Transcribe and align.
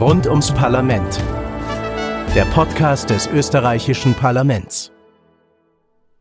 Rund 0.00 0.28
ums 0.28 0.54
Parlament. 0.54 1.20
Der 2.36 2.44
Podcast 2.54 3.10
des 3.10 3.26
österreichischen 3.26 4.14
Parlaments. 4.14 4.92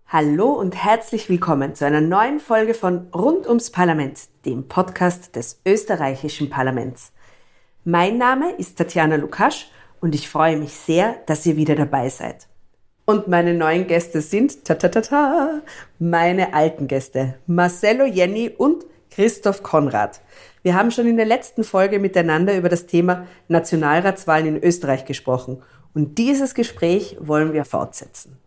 Hallo 0.08 0.50
und 0.54 0.74
herzlich 0.76 1.30
willkommen 1.30 1.76
zu 1.76 1.86
einer 1.86 2.02
neuen 2.02 2.40
Folge 2.40 2.74
von 2.74 3.10
Rund 3.14 3.46
ums 3.46 3.70
Parlament, 3.70 4.20
dem 4.46 4.68
Podcast 4.68 5.36
des 5.36 5.62
österreichischen 5.64 6.50
Parlaments. 6.50 7.12
Mein 7.84 8.18
Name 8.18 8.50
ist 8.54 8.80
Tatjana 8.80 9.16
Lukasch 9.16 9.68
und 10.02 10.16
ich 10.16 10.28
freue 10.28 10.58
mich 10.58 10.74
sehr, 10.74 11.14
dass 11.28 11.46
ihr 11.46 11.56
wieder 11.56 11.76
dabei 11.76 12.10
seid. 12.10 12.48
Und 13.06 13.28
meine 13.28 13.54
neuen 13.54 13.86
Gäste 13.86 14.22
sind, 14.22 14.66
ta 14.66 14.74
ta 14.74 14.88
ta 14.88 15.02
ta, 15.02 15.62
meine 16.00 16.56
alten 16.56 16.88
Gäste, 16.88 17.36
Marcello 17.46 18.06
Jenny 18.06 18.50
und 18.50 18.86
Christoph 19.12 19.62
Konrad. 19.62 20.20
Wir 20.64 20.76
haben 20.76 20.92
schon 20.92 21.08
in 21.08 21.18
der 21.18 21.26
letzten 21.26 21.64
Folge 21.64 22.00
miteinander 22.00 22.58
über 22.58 22.70
das 22.70 22.86
Thema 22.86 23.28
Nationalratswahlen 23.48 24.48
in 24.48 24.64
Österreich 24.64 25.06
gesprochen. 25.06 25.62
Und 25.94 26.18
dieses 26.18 26.56
Gespräch 26.56 27.18
wollen 27.20 27.54
wir 27.54 27.66
fortsetzen. 27.66 28.38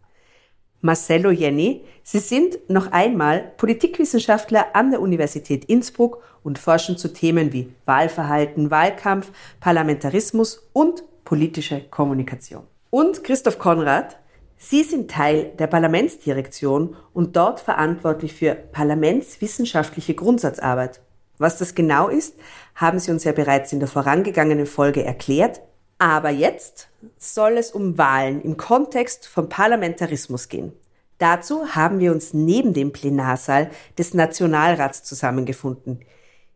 Marcello 0.83 1.31
Jenny, 1.31 1.85
Sie 2.03 2.21
sind 2.21 2.59
noch 2.69 2.91
einmal 2.93 3.53
Politikwissenschaftler 3.59 4.75
an 4.75 4.91
der 4.91 5.01
Universität 5.01 5.67
Innsbruck 5.67 6.23
und 6.43 6.59
forschen 6.59 6.97
zu 6.97 7.13
Themen 7.13 7.53
wie 7.53 7.73
Wahlverhalten, 7.85 8.71
Wahlkampf, 8.71 9.31
Parlamentarismus 9.61 10.69
und 10.73 11.05
politische 11.25 11.81
Kommunikation. 11.81 12.63
Und 12.89 13.23
Christoph 13.25 13.59
Konrad, 13.59 14.19
Sie 14.57 14.83
sind 14.83 15.11
Teil 15.11 15.53
der 15.59 15.67
Parlamentsdirektion 15.67 16.97
und 17.15 17.37
dort 17.37 17.61
verantwortlich 17.61 18.35
für 18.35 18.55
parlamentswissenschaftliche 18.55 20.15
Grundsatzarbeit. 20.15 21.01
Was 21.41 21.57
das 21.57 21.75
genau 21.75 22.09
ist, 22.09 22.35
haben 22.75 22.99
Sie 22.99 23.11
uns 23.11 23.25
ja 23.25 23.33
bereits 23.33 23.73
in 23.73 23.81
der 23.81 23.89
vorangegangenen 23.89 24.67
Folge 24.67 25.03
erklärt. 25.03 25.63
Aber 25.97 26.29
jetzt 26.29 26.89
soll 27.17 27.57
es 27.57 27.71
um 27.71 27.97
Wahlen 27.97 28.43
im 28.43 28.59
Kontext 28.59 29.27
von 29.27 29.49
Parlamentarismus 29.49 30.51
gehen. 30.51 30.73
Dazu 31.17 31.75
haben 31.75 31.99
wir 31.99 32.13
uns 32.13 32.35
neben 32.35 32.75
dem 32.75 32.93
Plenarsaal 32.93 33.71
des 33.97 34.13
Nationalrats 34.13 35.03
zusammengefunden. 35.03 36.01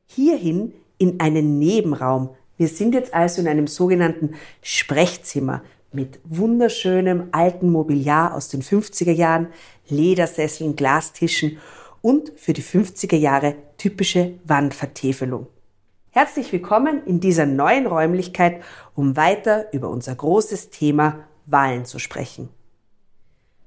Hierhin 0.05 0.75
in 0.99 1.19
einen 1.19 1.59
Nebenraum. 1.59 2.37
Wir 2.59 2.69
sind 2.69 2.95
jetzt 2.95 3.15
also 3.15 3.41
in 3.41 3.49
einem 3.49 3.67
sogenannten 3.67 4.35
Sprechzimmer 4.61 5.63
mit 5.93 6.21
wunderschönem 6.25 7.29
alten 7.33 7.71
Mobiliar 7.71 8.35
aus 8.35 8.51
den 8.51 8.63
50er 8.63 9.13
Jahren, 9.13 9.49
Ledersesseln, 9.89 10.77
Glastischen 10.77 11.59
und 12.03 12.33
für 12.37 12.53
die 12.53 12.63
50er 12.63 13.17
Jahre 13.17 13.55
typische 13.85 14.39
Wandvertäfelung. 14.45 15.47
Herzlich 16.09 16.51
willkommen 16.55 17.05
in 17.05 17.21
dieser 17.21 17.45
neuen 17.45 17.87
Räumlichkeit, 17.87 18.63
um 18.95 19.15
weiter 19.15 19.67
über 19.75 19.91
unser 19.91 20.15
großes 20.15 20.71
Thema 20.71 21.27
Wahlen 21.45 21.85
zu 21.85 21.99
sprechen. 21.99 22.49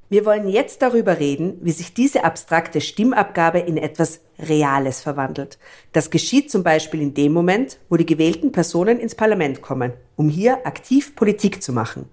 Wir 0.09 0.25
wollen 0.25 0.47
jetzt 0.47 0.81
darüber 0.81 1.19
reden, 1.19 1.59
wie 1.61 1.69
sich 1.69 1.93
diese 1.93 2.23
abstrakte 2.23 2.81
Stimmabgabe 2.81 3.59
in 3.59 3.77
etwas 3.77 4.21
Reales 4.39 5.01
verwandelt. 5.01 5.59
Das 5.91 6.09
geschieht 6.09 6.49
zum 6.49 6.63
Beispiel 6.63 7.03
in 7.03 7.13
dem 7.13 7.31
Moment, 7.31 7.77
wo 7.87 7.95
die 7.95 8.07
gewählten 8.07 8.51
Personen 8.51 8.99
ins 8.99 9.13
Parlament 9.13 9.61
kommen, 9.61 9.93
um 10.15 10.29
hier 10.29 10.65
aktiv 10.65 11.15
Politik 11.15 11.61
zu 11.61 11.73
machen. 11.73 12.09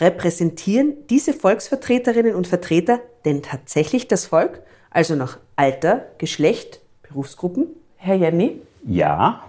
Repräsentieren 0.00 1.06
diese 1.08 1.32
Volksvertreterinnen 1.32 2.34
und 2.34 2.48
Vertreter 2.48 3.00
denn 3.24 3.44
tatsächlich 3.44 4.08
das 4.08 4.26
Volk, 4.26 4.60
also 4.90 5.14
nach 5.14 5.38
Alter, 5.54 6.06
Geschlecht, 6.18 6.80
Berufsgruppen? 7.08 7.68
Herr 7.96 8.16
Jenny? 8.16 8.62
Ja, 8.84 9.42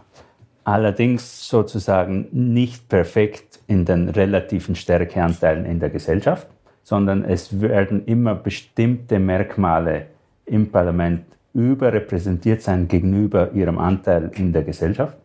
allerdings 0.63 1.47
sozusagen 1.47 2.27
nicht 2.31 2.89
perfekt 2.89 3.59
in 3.67 3.85
den 3.85 4.09
relativen 4.09 4.75
Stärkeanteilen 4.75 5.65
in 5.65 5.79
der 5.79 5.89
Gesellschaft, 5.89 6.47
sondern 6.83 7.23
es 7.23 7.61
werden 7.61 8.05
immer 8.05 8.35
bestimmte 8.35 9.19
Merkmale 9.19 10.07
im 10.45 10.71
Parlament 10.71 11.25
überrepräsentiert 11.53 12.61
sein 12.61 12.87
gegenüber 12.87 13.51
ihrem 13.53 13.77
Anteil 13.77 14.31
in 14.35 14.53
der 14.53 14.63
Gesellschaft. 14.63 15.17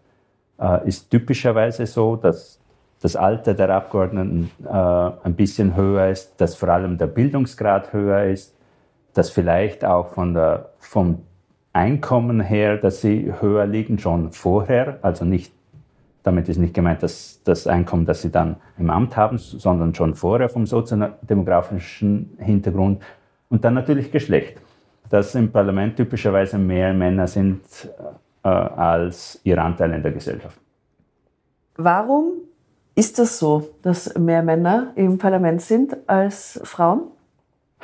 Äh, 0.59 0.89
ist 0.89 1.11
typischerweise 1.11 1.87
so, 1.87 2.17
dass 2.17 2.59
das 3.01 3.17
Alter 3.17 3.55
der 3.55 3.71
Abgeordneten 3.71 4.51
äh, 4.65 4.69
ein 4.71 5.35
bisschen 5.35 5.77
höher 5.77 6.09
ist, 6.09 6.35
dass 6.39 6.55
vor 6.55 6.71
allem 6.71 6.97
der 6.97 7.07
Bildungsgrad 7.07 7.93
höher 7.93 8.25
ist, 8.25 8.55
dass 9.13 9.31
vielleicht 9.31 9.85
auch 9.85 10.09
von 10.09 10.35
der, 10.35 10.71
vom 10.79 11.23
Einkommen 11.75 12.41
her, 12.41 12.77
dass 12.77 13.01
sie 13.01 13.33
höher 13.41 13.67
liegen 13.67 13.99
schon 13.99 14.31
vorher, 14.31 15.01
also 15.03 15.25
nicht, 15.25 15.53
damit 16.23 16.49
ist 16.49 16.59
nicht 16.59 16.73
gemeint, 16.73 17.03
dass 17.03 17.41
das 17.43 17.67
Einkommen, 17.67 18.07
das 18.07 18.23
sie 18.23 18.31
dann 18.31 18.57
im 18.79 18.91
Amt 18.91 19.17
haben, 19.17 19.39
sondern 19.39 19.93
schon 19.93 20.15
vorher 20.15 20.49
vom 20.49 20.67
soziodemografischen 20.67 22.37
Hintergrund 22.39 23.03
und 23.49 23.65
dann 23.65 23.75
natürlich 23.75 24.13
Geschlecht, 24.13 24.61
dass 25.11 25.35
im 25.35 25.51
Parlament 25.51 25.97
typischerweise 25.97 26.59
mehr 26.59 26.95
Männer 26.95 27.27
sind 27.27 27.63
äh, 28.45 28.49
als 28.49 29.41
ihr 29.43 29.63
Anteil 29.63 29.93
in 29.95 30.03
der 30.03 30.13
Gesellschaft. 30.13 30.59
Warum 31.77 32.35
ist 32.95 33.19
das 33.19 33.41
so, 33.41 33.69
dass 33.83 34.17
mehr 34.17 34.45
Männer 34.45 34.93
im 34.95 35.19
Parlament 35.19 35.61
sind 35.61 35.97
als 36.07 36.61
Frauen? 36.63 37.09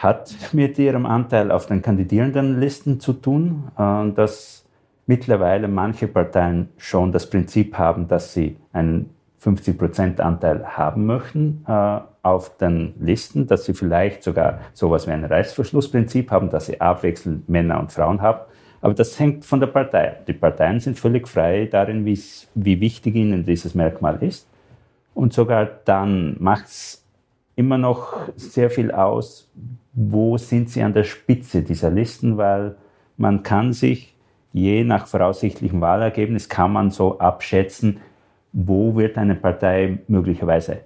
Hat 0.02 0.34
mit 0.52 0.78
ihrem 0.78 1.04
Anteil 1.04 1.50
auf 1.50 1.66
den 1.66 1.82
Kandidierendenlisten 1.82 3.00
zu 3.00 3.12
tun, 3.12 3.70
äh, 3.76 4.10
dass 4.14 4.64
mittlerweile 5.06 5.68
manche 5.68 6.08
Parteien 6.08 6.68
schon 6.78 7.12
das 7.12 7.28
Prinzip 7.28 7.76
haben, 7.76 8.08
dass 8.08 8.32
sie 8.32 8.56
einen 8.72 9.10
50-Prozent-Anteil 9.42 10.64
haben 10.76 11.06
möchten 11.06 11.64
äh, 11.66 11.98
auf 12.22 12.56
den 12.58 12.94
Listen, 13.00 13.46
dass 13.46 13.64
sie 13.64 13.74
vielleicht 13.74 14.22
sogar 14.22 14.60
sowas 14.72 15.06
wie 15.06 15.12
ein 15.12 15.24
Reißverschlussprinzip 15.24 16.30
haben, 16.30 16.50
dass 16.50 16.66
sie 16.66 16.80
abwechselnd 16.80 17.48
Männer 17.48 17.80
und 17.80 17.92
Frauen 17.92 18.22
haben. 18.22 18.40
Aber 18.82 18.94
das 18.94 19.18
hängt 19.18 19.44
von 19.44 19.60
der 19.60 19.66
Partei. 19.66 20.16
Die 20.26 20.32
Parteien 20.32 20.80
sind 20.80 20.98
völlig 20.98 21.28
frei 21.28 21.68
darin, 21.70 22.06
wie 22.06 22.80
wichtig 22.80 23.14
ihnen 23.14 23.44
dieses 23.44 23.74
Merkmal 23.74 24.22
ist. 24.22 24.48
Und 25.14 25.32
sogar 25.32 25.66
dann 25.84 26.36
macht 26.38 26.66
es 26.66 26.99
immer 27.60 27.78
noch 27.78 28.14
sehr 28.36 28.70
viel 28.70 28.90
aus, 28.90 29.50
wo 29.92 30.38
sind 30.38 30.70
sie 30.70 30.82
an 30.82 30.94
der 30.94 31.04
Spitze 31.04 31.62
dieser 31.62 31.90
Listen, 31.90 32.38
weil 32.38 32.76
man 33.16 33.42
kann 33.42 33.72
sich 33.72 34.14
je 34.52 34.82
nach 34.82 35.06
voraussichtlichem 35.06 35.80
Wahlergebnis 35.80 36.48
kann 36.48 36.72
man 36.72 36.90
so 36.90 37.18
abschätzen, 37.18 37.98
wo 38.52 38.96
wird 38.96 39.18
eine 39.18 39.36
Partei 39.36 39.98
möglicherweise 40.08 40.80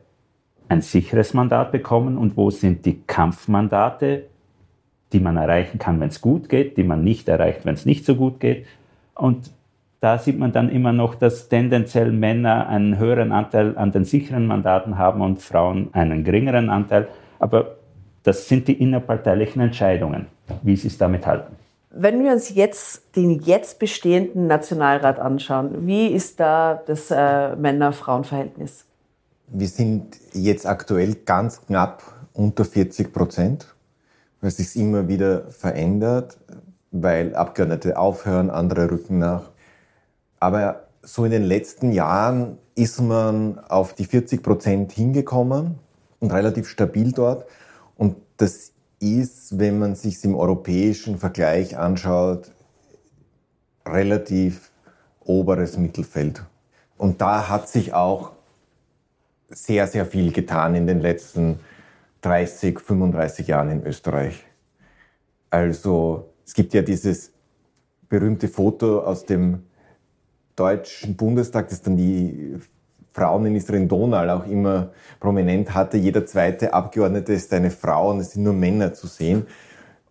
ein 0.69 0.83
sicheres 0.83 1.33
Mandat 1.33 1.73
bekommen 1.73 2.19
und 2.19 2.37
wo 2.37 2.51
sind 2.51 2.85
die 2.85 3.01
Kampfmandate, 3.07 4.25
die 5.13 5.21
man 5.21 5.37
erreichen 5.37 5.79
kann, 5.79 6.01
wenn 6.01 6.09
es 6.09 6.21
gut 6.21 6.49
geht, 6.49 6.77
die 6.77 6.83
man 6.83 7.05
nicht 7.05 7.29
erreicht, 7.29 7.65
wenn 7.65 7.75
es 7.75 7.87
nicht 7.87 8.05
so 8.05 8.17
gut 8.17 8.41
geht. 8.41 8.67
Und 9.15 9.53
da 10.05 10.19
sieht 10.19 10.39
man 10.39 10.53
dann 10.53 10.69
immer 10.69 10.93
noch, 10.93 11.15
dass 11.15 11.49
tendenziell 11.49 12.13
Männer 12.13 12.69
einen 12.69 12.99
höheren 12.99 13.33
Anteil 13.33 13.79
an 13.79 13.91
den 13.91 14.05
sicheren 14.05 14.47
Mandaten 14.47 14.99
haben 14.99 15.23
und 15.23 15.41
Frauen 15.41 15.89
einen 15.95 16.25
geringeren 16.25 16.69
Anteil. 16.69 17.09
Aber 17.39 17.77
das 18.23 18.47
sind 18.47 18.69
die 18.69 18.75
innerparteilichen 18.75 19.63
Entscheidungen, 19.63 20.27
wie 20.63 20.77
sie 20.77 20.89
es 20.89 20.99
damit 20.99 21.27
halten. 21.27 21.57
Wenn 21.89 22.23
wir 22.23 22.33
uns 22.33 22.55
jetzt 22.55 23.17
den 23.17 23.41
jetzt 23.41 23.79
bestehenden 23.79 24.47
Nationalrat 24.47 25.19
anschauen, 25.19 25.87
wie 25.87 26.09
ist 26.09 26.39
da 26.39 26.83
das 26.87 27.11
äh, 27.11 27.57
Männer-Frauen-Verhältnis? 27.57 28.85
Wir 29.49 29.69
sind 29.69 30.19
jetzt 30.35 30.67
aktuell 30.67 31.15
ganz 31.25 31.65
knapp 31.65 32.03
unter 32.35 32.67
40 32.67 33.11
Prozent, 33.11 33.75
weil 34.43 34.49
es 34.49 34.59
sich 34.59 34.77
immer 34.77 35.09
wieder 35.09 35.49
verändert, 35.49 36.37
weil 36.91 37.35
Abgeordnete 37.35 37.97
aufhören, 37.97 38.51
andere 38.51 38.91
rücken 38.91 39.19
nach. 39.19 39.54
Aber 40.41 40.85
so 41.03 41.25
in 41.25 41.31
den 41.31 41.45
letzten 41.45 41.93
Jahren 41.93 42.59
ist 42.75 43.01
man 43.01 43.59
auf 43.59 43.95
die 43.95 44.05
40 44.05 44.43
Prozent 44.43 44.93
hingekommen 44.93 45.79
und 46.21 46.33
relativ 46.33 46.69
stabil 46.69 47.13
dort. 47.13 47.47
Und 47.97 48.17
das 48.37 48.73
ist, 49.01 49.59
wenn 49.59 49.79
man 49.79 49.95
sich 49.95 50.25
im 50.25 50.35
europäischen 50.35 51.19
Vergleich 51.19 51.77
anschaut, 51.77 52.51
relativ 53.87 54.71
oberes 55.21 55.77
Mittelfeld. 55.77 56.43
Und 56.97 57.21
da 57.21 57.49
hat 57.49 57.69
sich 57.69 57.93
auch 57.93 58.33
sehr, 59.49 59.87
sehr 59.87 60.07
viel 60.07 60.33
getan 60.33 60.75
in 60.75 60.87
den 60.87 61.01
letzten 61.01 61.61
30, 62.23 62.81
35 62.81 63.47
Jahren 63.49 63.71
in 63.71 63.87
Österreich. 63.87 64.45
Also 65.51 66.31
es 66.47 66.55
gibt 66.55 66.75
ja 66.75 66.83
dieses 66.83 67.31
berühmte 68.09 68.49
Foto 68.49 69.01
aus 69.01 69.27
dem 69.27 69.65
Deutschen 70.57 71.17
Bundestag, 71.17 71.69
das 71.69 71.83
dann 71.83 71.97
die 71.97 72.57
Frauenministerin 73.13 73.89
Donal 73.89 74.29
auch 74.31 74.47
immer 74.47 74.91
prominent 75.21 75.75
hatte. 75.75 75.97
Jeder 75.97 76.27
zweite 76.27 76.75
Abgeordnete 76.75 77.33
ist 77.33 77.53
eine 77.53 77.71
Frau 77.71 78.11
und 78.11 78.21
es 78.21 78.33
sind 78.33 78.43
nur 78.43 78.55
Männer 78.55 78.93
zu 78.93 79.07
sehen. 79.07 79.47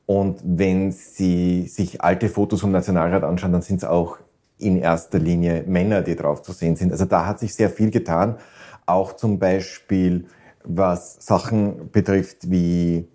Und 0.05 0.39
wenn 0.43 0.91
Sie 0.91 1.67
sich 1.67 2.01
alte 2.01 2.29
Fotos 2.29 2.61
vom 2.61 2.71
Nationalrat 2.71 3.23
anschauen, 3.23 3.51
dann 3.51 3.61
sind 3.61 3.77
es 3.77 3.83
auch 3.83 4.17
in 4.57 4.77
erster 4.77 5.19
Linie 5.19 5.63
Männer, 5.67 6.01
die 6.01 6.15
drauf 6.15 6.41
zu 6.41 6.51
sehen 6.53 6.75
sind. 6.75 6.91
Also 6.91 7.05
da 7.05 7.25
hat 7.25 7.39
sich 7.39 7.53
sehr 7.55 7.69
viel 7.69 7.91
getan. 7.91 8.37
Auch 8.85 9.13
zum 9.13 9.39
Beispiel, 9.39 10.25
was 10.63 11.17
Sachen 11.19 11.91
betrifft 11.91 12.49
wie 12.49 13.07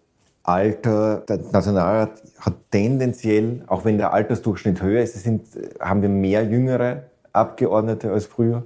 Alter. 0.43 1.25
Der 1.29 1.39
Nationalrat 1.53 2.23
hat 2.41 2.55
tendenziell, 2.71 3.63
auch 3.67 3.85
wenn 3.85 3.99
der 3.99 4.13
Altersdurchschnitt 4.13 4.83
höher 4.83 5.03
ist, 5.03 5.23
sind, 5.23 5.47
haben 5.79 6.03
wir 6.03 6.09
mehr 6.09 6.45
jüngere 6.45 7.05
Abgeordnete 7.33 8.11
als 8.13 8.27
früher. 8.27 8.65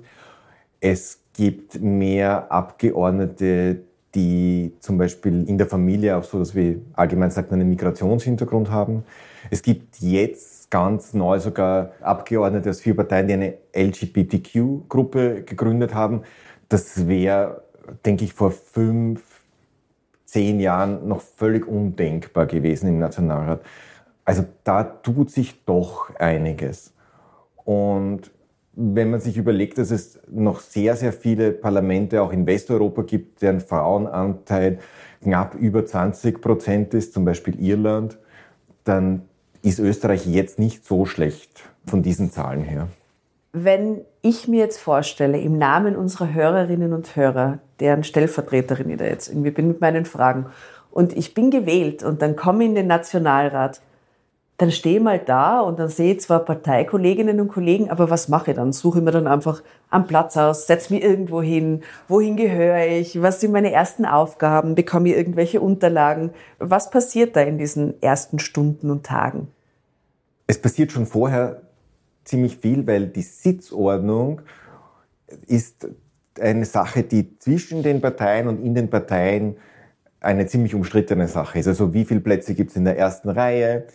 Es 0.80 1.20
gibt 1.34 1.80
mehr 1.80 2.50
Abgeordnete, 2.50 3.82
die 4.14 4.74
zum 4.80 4.98
Beispiel 4.98 5.48
in 5.48 5.56
der 5.56 5.66
Familie 5.66 6.16
auch 6.16 6.24
so, 6.24 6.38
dass 6.38 6.54
wir 6.54 6.80
allgemein 6.94 7.30
sagt, 7.30 7.52
einen 7.52 7.68
Migrationshintergrund 7.68 8.70
haben. 8.70 9.04
Es 9.50 9.62
gibt 9.62 10.00
jetzt 10.00 10.70
ganz 10.70 11.14
neu 11.14 11.38
sogar 11.38 11.92
Abgeordnete 12.00 12.70
aus 12.70 12.80
vier 12.80 12.94
Parteien, 12.94 13.28
die 13.28 13.34
eine 13.34 13.54
LGBTQ-Gruppe 13.74 15.42
gegründet 15.44 15.94
haben. 15.94 16.22
Das 16.68 17.06
wäre, 17.08 17.62
denke 18.04 18.24
ich, 18.24 18.34
vor 18.34 18.50
fünf, 18.50 19.22
zehn 20.24 20.60
Jahren 20.60 21.08
noch 21.08 21.20
völlig 21.20 21.66
undenkbar 21.66 22.46
gewesen 22.46 22.88
im 22.88 22.98
Nationalrat. 22.98 23.62
Also 24.24 24.44
da 24.64 24.84
tut 24.84 25.30
sich 25.30 25.64
doch 25.64 26.14
einiges. 26.16 26.94
Und 27.64 28.30
wenn 28.74 29.10
man 29.10 29.20
sich 29.20 29.36
überlegt, 29.36 29.78
dass 29.78 29.90
es 29.90 30.19
noch 30.30 30.60
sehr, 30.60 30.96
sehr 30.96 31.12
viele 31.12 31.52
Parlamente 31.52 32.22
auch 32.22 32.32
in 32.32 32.46
Westeuropa 32.46 33.02
gibt, 33.02 33.42
deren 33.42 33.60
Frauenanteil 33.60 34.78
knapp 35.22 35.54
über 35.54 35.84
20 35.84 36.40
Prozent 36.40 36.94
ist, 36.94 37.12
zum 37.12 37.24
Beispiel 37.24 37.60
Irland, 37.60 38.19
dann 38.84 39.22
ist 39.62 39.78
Österreich 39.78 40.26
jetzt 40.26 40.58
nicht 40.58 40.84
so 40.84 41.04
schlecht 41.04 41.62
von 41.86 42.02
diesen 42.02 42.30
Zahlen 42.30 42.62
her. 42.62 42.88
Wenn 43.52 44.00
ich 44.22 44.48
mir 44.48 44.60
jetzt 44.60 44.80
vorstelle, 44.80 45.38
im 45.38 45.58
Namen 45.58 45.94
unserer 45.94 46.32
Hörerinnen 46.32 46.94
und 46.94 47.14
Hörer, 47.14 47.58
deren 47.80 48.02
Stellvertreterin 48.02 48.88
ich 48.88 48.96
da 48.96 49.04
jetzt 49.04 49.28
irgendwie 49.28 49.50
bin 49.50 49.69
mit 49.69 49.80
meinen 49.80 50.06
Fragen, 50.06 50.46
und 50.90 51.16
ich 51.16 51.32
bin 51.32 51.50
gewählt 51.50 52.02
und 52.02 52.20
dann 52.20 52.36
komme 52.36 52.64
ich 52.64 52.69
in 52.70 52.74
den 52.74 52.86
Nationalrat, 52.86 53.80
dann 54.58 54.70
stehe 54.70 55.00
mal 55.00 55.19
da 55.19 55.60
und 55.60 55.78
dann 55.78 55.88
sehe 55.88 56.12
ich 56.12 56.20
zwar 56.20 56.40
Parteikolleginnen 56.40 57.40
und 57.40 57.49
Kollegen, 57.49 57.90
aber 57.90 58.10
was 58.10 58.28
mache 58.28 58.52
ich 58.52 58.56
dann? 58.56 58.72
Suche 58.72 58.99
ich 58.99 59.04
mir 59.04 59.10
dann 59.10 59.26
einfach 59.26 59.62
am 59.90 60.06
Platz 60.06 60.37
aus, 60.37 60.66
setze 60.66 60.93
mich 60.93 61.02
irgendwo 61.02 61.43
hin, 61.43 61.82
wohin 62.06 62.37
gehöre 62.37 62.87
ich, 62.87 63.20
was 63.20 63.40
sind 63.40 63.52
meine 63.52 63.72
ersten 63.72 64.04
Aufgaben, 64.04 64.75
bekomme 64.75 65.08
ich 65.08 65.16
irgendwelche 65.16 65.60
Unterlagen? 65.60 66.31
Was 66.58 66.90
passiert 66.90 67.34
da 67.34 67.40
in 67.40 67.58
diesen 67.58 68.00
ersten 68.02 68.38
Stunden 68.38 68.90
und 68.90 69.04
Tagen? 69.04 69.49
Es 70.46 70.60
passiert 70.60 70.93
schon 70.93 71.06
vorher 71.06 71.62
ziemlich 72.25 72.58
viel, 72.58 72.87
weil 72.87 73.06
die 73.06 73.22
Sitzordnung 73.22 74.43
ist 75.46 75.88
eine 76.40 76.64
Sache, 76.64 77.02
die 77.02 77.38
zwischen 77.38 77.82
den 77.82 78.00
Parteien 78.00 78.48
und 78.48 78.62
in 78.62 78.75
den 78.75 78.90
Parteien 78.90 79.56
eine 80.22 80.46
ziemlich 80.46 80.74
umstrittene 80.74 81.28
Sache 81.28 81.58
ist. 81.58 81.66
Also 81.66 81.92
wie 81.92 82.04
viele 82.04 82.20
Plätze 82.20 82.54
gibt 82.54 82.70
es 82.70 82.76
in 82.76 82.84
der 82.84 82.96
ersten 82.96 83.28
Reihe 83.28 83.86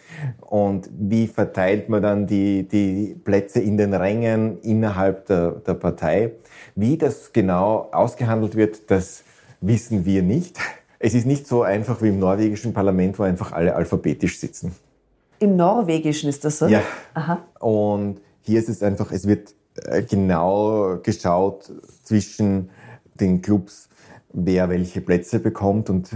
und 0.41 0.89
wie 0.91 1.27
verteilt 1.27 1.89
man 1.89 2.01
dann 2.01 2.27
die, 2.27 2.67
die 2.67 3.15
Plätze 3.23 3.61
in 3.61 3.77
den 3.77 3.93
Rängen 3.93 4.59
innerhalb 4.61 5.25
der, 5.27 5.51
der 5.51 5.73
Partei. 5.73 6.33
Wie 6.75 6.97
das 6.97 7.31
genau 7.31 7.89
ausgehandelt 7.91 8.55
wird, 8.55 8.91
das 8.91 9.23
wissen 9.61 10.05
wir 10.05 10.21
nicht. 10.21 10.57
Es 10.99 11.13
ist 11.13 11.25
nicht 11.25 11.47
so 11.47 11.63
einfach 11.63 12.01
wie 12.01 12.09
im 12.09 12.19
norwegischen 12.19 12.73
Parlament, 12.73 13.17
wo 13.19 13.23
einfach 13.23 13.51
alle 13.51 13.75
alphabetisch 13.75 14.39
sitzen. 14.39 14.75
Im 15.39 15.55
Norwegischen 15.55 16.29
ist 16.29 16.43
das 16.43 16.59
so? 16.59 16.67
Ja. 16.67 16.81
Aha. 17.13 17.43
Und 17.59 18.19
hier 18.41 18.59
ist 18.59 18.69
es 18.69 18.81
einfach, 18.81 19.11
es 19.11 19.27
wird 19.27 19.53
äh, 19.85 20.01
genau 20.01 20.97
geschaut 21.03 21.71
zwischen 22.03 22.69
den 23.13 23.41
Clubs, 23.41 23.89
wer 24.33 24.69
welche 24.69 25.01
Plätze 25.01 25.39
bekommt. 25.39 25.89
Und 25.89 26.09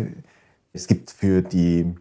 es 0.74 0.88
gibt 0.88 1.12
für 1.12 1.42
die 1.42 1.94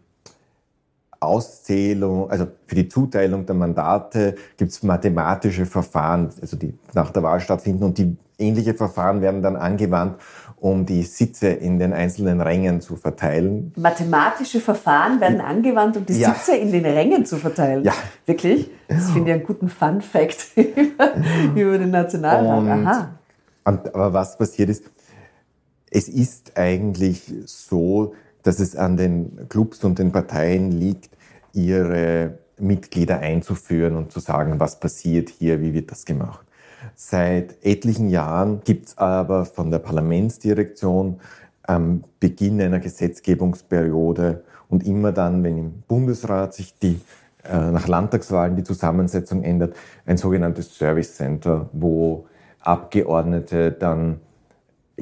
Auszählung, 1.19 2.31
also 2.31 2.47
für 2.65 2.75
die 2.75 2.87
Zuteilung 2.87 3.45
der 3.45 3.55
Mandate 3.55 4.35
gibt 4.57 4.71
es 4.71 4.81
mathematische 4.81 5.67
Verfahren, 5.67 6.29
also 6.41 6.57
die 6.57 6.73
nach 6.93 7.11
der 7.11 7.21
Wahl 7.21 7.39
stattfinden 7.39 7.83
und 7.83 7.97
die 7.99 8.17
ähnliche 8.39 8.73
Verfahren 8.73 9.21
werden 9.21 9.43
dann 9.43 9.55
angewandt, 9.55 10.15
um 10.59 10.85
die 10.85 11.03
Sitze 11.03 11.49
in 11.49 11.77
den 11.77 11.93
einzelnen 11.93 12.41
Rängen 12.41 12.81
zu 12.81 12.95
verteilen. 12.95 13.71
Mathematische 13.77 14.59
Verfahren 14.59 15.21
werden 15.21 15.41
angewandt, 15.41 15.97
um 15.97 16.05
die 16.05 16.19
ja. 16.19 16.33
Sitze 16.33 16.55
in 16.55 16.71
den 16.71 16.85
Rängen 16.85 17.25
zu 17.25 17.37
verteilen. 17.37 17.83
Ja. 17.83 17.93
Wirklich? 18.25 18.69
Das 18.87 19.11
finde 19.11 19.29
ich 19.29 19.35
einen 19.35 19.43
guten 19.43 19.69
Fun 19.69 20.01
Fact 20.01 20.51
über 21.55 21.77
den 21.77 21.91
Nationalrat. 21.91 22.67
Aha. 22.67 23.09
Und, 23.63 23.93
aber 23.93 24.13
was 24.13 24.37
passiert 24.37 24.69
ist, 24.69 24.85
es 25.91 26.07
ist 26.07 26.57
eigentlich 26.57 27.31
so, 27.45 28.15
dass 28.43 28.59
es 28.59 28.75
an 28.75 28.97
den 28.97 29.47
Clubs 29.49 29.83
und 29.83 29.99
den 29.99 30.11
Parteien 30.11 30.71
liegt, 30.71 31.11
ihre 31.53 32.39
Mitglieder 32.57 33.19
einzuführen 33.19 33.95
und 33.95 34.11
zu 34.11 34.19
sagen, 34.19 34.59
was 34.59 34.79
passiert 34.79 35.29
hier, 35.29 35.61
wie 35.61 35.73
wird 35.73 35.91
das 35.91 36.05
gemacht. 36.05 36.45
Seit 36.95 37.63
etlichen 37.63 38.09
Jahren 38.09 38.61
gibt 38.63 38.87
es 38.87 38.97
aber 38.97 39.45
von 39.45 39.69
der 39.69 39.79
Parlamentsdirektion 39.79 41.19
am 41.63 42.03
Beginn 42.19 42.61
einer 42.61 42.79
Gesetzgebungsperiode 42.79 44.43
und 44.69 44.85
immer 44.85 45.11
dann, 45.11 45.43
wenn 45.43 45.57
im 45.57 45.83
Bundesrat 45.87 46.53
sich 46.53 46.73
die 46.79 46.99
äh, 47.43 47.71
nach 47.71 47.87
Landtagswahlen 47.87 48.55
die 48.55 48.63
Zusammensetzung 48.63 49.43
ändert, 49.43 49.75
ein 50.05 50.17
sogenanntes 50.17 50.75
Service 50.75 51.15
Center, 51.15 51.69
wo 51.73 52.25
Abgeordnete 52.61 53.71
dann 53.71 54.19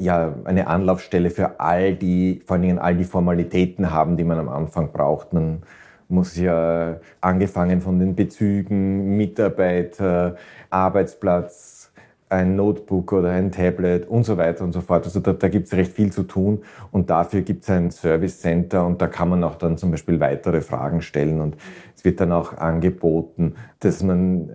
ja 0.00 0.34
eine 0.44 0.66
Anlaufstelle 0.66 1.30
für 1.30 1.60
all 1.60 1.94
die, 1.94 2.42
vor 2.46 2.54
allen 2.54 2.62
Dingen 2.62 2.78
all 2.78 2.96
die 2.96 3.04
Formalitäten 3.04 3.90
haben, 3.90 4.16
die 4.16 4.24
man 4.24 4.38
am 4.38 4.48
Anfang 4.48 4.92
braucht. 4.92 5.32
Man 5.32 5.62
muss 6.08 6.36
ja 6.36 6.96
angefangen 7.20 7.80
von 7.80 7.98
den 7.98 8.14
Bezügen, 8.14 9.16
Mitarbeiter, 9.16 10.36
Arbeitsplatz, 10.70 11.92
ein 12.30 12.54
Notebook 12.54 13.12
oder 13.12 13.30
ein 13.30 13.50
Tablet 13.50 14.08
und 14.08 14.24
so 14.24 14.36
weiter 14.36 14.64
und 14.64 14.72
so 14.72 14.80
fort. 14.80 15.04
Also 15.04 15.18
da, 15.20 15.32
da 15.32 15.48
gibt 15.48 15.66
es 15.66 15.72
recht 15.74 15.92
viel 15.92 16.12
zu 16.12 16.22
tun 16.22 16.62
und 16.92 17.10
dafür 17.10 17.42
gibt 17.42 17.64
es 17.64 17.70
ein 17.70 17.90
Service 17.90 18.40
Center 18.40 18.86
und 18.86 19.02
da 19.02 19.08
kann 19.08 19.28
man 19.28 19.42
auch 19.42 19.56
dann 19.56 19.76
zum 19.76 19.90
Beispiel 19.90 20.20
weitere 20.20 20.60
Fragen 20.60 21.02
stellen 21.02 21.40
und 21.40 21.56
es 21.96 22.04
wird 22.04 22.20
dann 22.20 22.32
auch 22.32 22.56
angeboten, 22.56 23.56
dass 23.80 24.02
man 24.02 24.50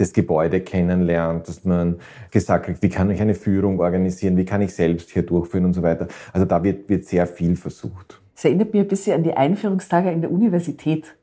das 0.00 0.12
Gebäude 0.12 0.60
kennenlernt, 0.60 1.46
dass 1.46 1.64
man 1.64 1.96
gesagt 2.30 2.66
kriegt, 2.66 2.82
wie 2.82 2.88
kann 2.88 3.10
ich 3.10 3.20
eine 3.20 3.34
Führung 3.34 3.80
organisieren, 3.80 4.36
wie 4.36 4.44
kann 4.44 4.62
ich 4.62 4.74
selbst 4.74 5.10
hier 5.10 5.22
durchführen 5.22 5.66
und 5.66 5.74
so 5.74 5.82
weiter. 5.82 6.08
Also 6.32 6.46
da 6.46 6.62
wird, 6.64 6.88
wird 6.88 7.04
sehr 7.04 7.26
viel 7.26 7.56
versucht. 7.56 8.20
Das 8.34 8.46
erinnert 8.46 8.72
mich 8.72 8.82
ein 8.82 8.88
bisschen 8.88 9.16
an 9.16 9.22
die 9.22 9.34
Einführungstage 9.34 10.10
in 10.10 10.22
der 10.22 10.30
Universität. 10.30 11.14